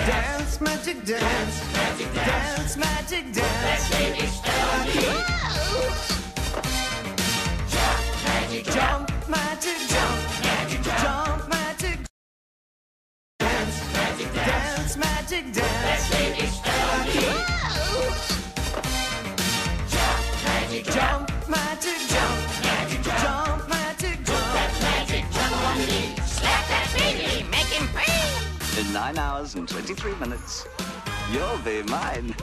Dance, 0.07 0.61
magic 0.61 1.03
dance, 1.03 1.11
dance, 1.11 1.73
magic 1.73 2.13
dance, 2.13 2.13
magic 2.13 2.13
dance, 2.13 2.57
dance, 2.57 2.77
magic 2.77 3.33
dance. 3.33 3.91
Let 3.91 3.99
baby 3.99 4.27
stone 4.27 4.87
Jump, 4.93 5.27
magic 5.27 6.26
magic 8.57 8.73
jump, 8.73 9.29
magic 9.29 9.77
jump, 9.87 10.41
magic 10.41 10.81
jump, 10.81 11.47
magic 11.47 11.99
dance, 13.39 13.93
magic 13.93 14.33
dance, 14.33 14.97
magic 14.97 15.53
dance. 15.53 15.83
Let's 15.85 16.09
make 16.11 16.43
it 16.43 16.49
sturdy. 16.49 17.21
Jump, 20.01 20.39
magic 20.43 20.85
jump, 20.85 21.29
magic 21.47 21.99
jump, 22.09 22.59
magic 22.63 23.03
jump, 23.03 23.69
magic 23.69 24.25
jump. 24.25 24.81
Magic 24.81 25.25
jump 25.31 25.57
on 25.67 25.77
me. 25.77 26.15
Slap 26.25 26.67
that 26.67 26.87
baby, 26.97 27.43
make 27.51 27.67
him 27.67 27.87
pay. 27.93 28.81
In 28.81 28.91
nine 28.91 29.19
hours 29.19 29.53
and 29.53 29.67
twenty-three 29.67 30.15
minutes, 30.15 30.67
you'll 31.31 31.59
be 31.59 31.83
mine. 31.83 32.35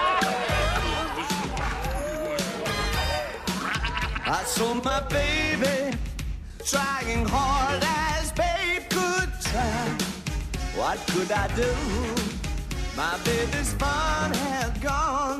I 4.30 4.44
saw 4.44 4.74
my 4.74 5.00
baby 5.08 5.96
trying 6.62 7.24
hard 7.24 7.82
as 7.82 8.30
babe 8.32 8.82
could 8.90 9.30
try. 9.40 9.88
What 10.76 10.98
could 11.06 11.32
I 11.32 11.48
do? 11.56 11.72
My 12.94 13.16
baby's 13.24 13.72
fun 13.72 14.34
had 14.34 14.82
gone 14.82 15.37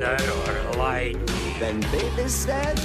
Thunder 0.00 0.16
or 0.70 0.72
lightning. 0.76 1.54
Then 1.60 1.80
baby 1.92 2.28
said, 2.28 2.76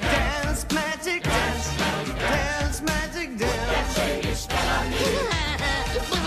Dance, 0.00 0.66
magic 0.72 1.22
dance, 1.24 1.76
dance, 1.76 2.82
magic 2.82 3.36
dance. 3.36 4.48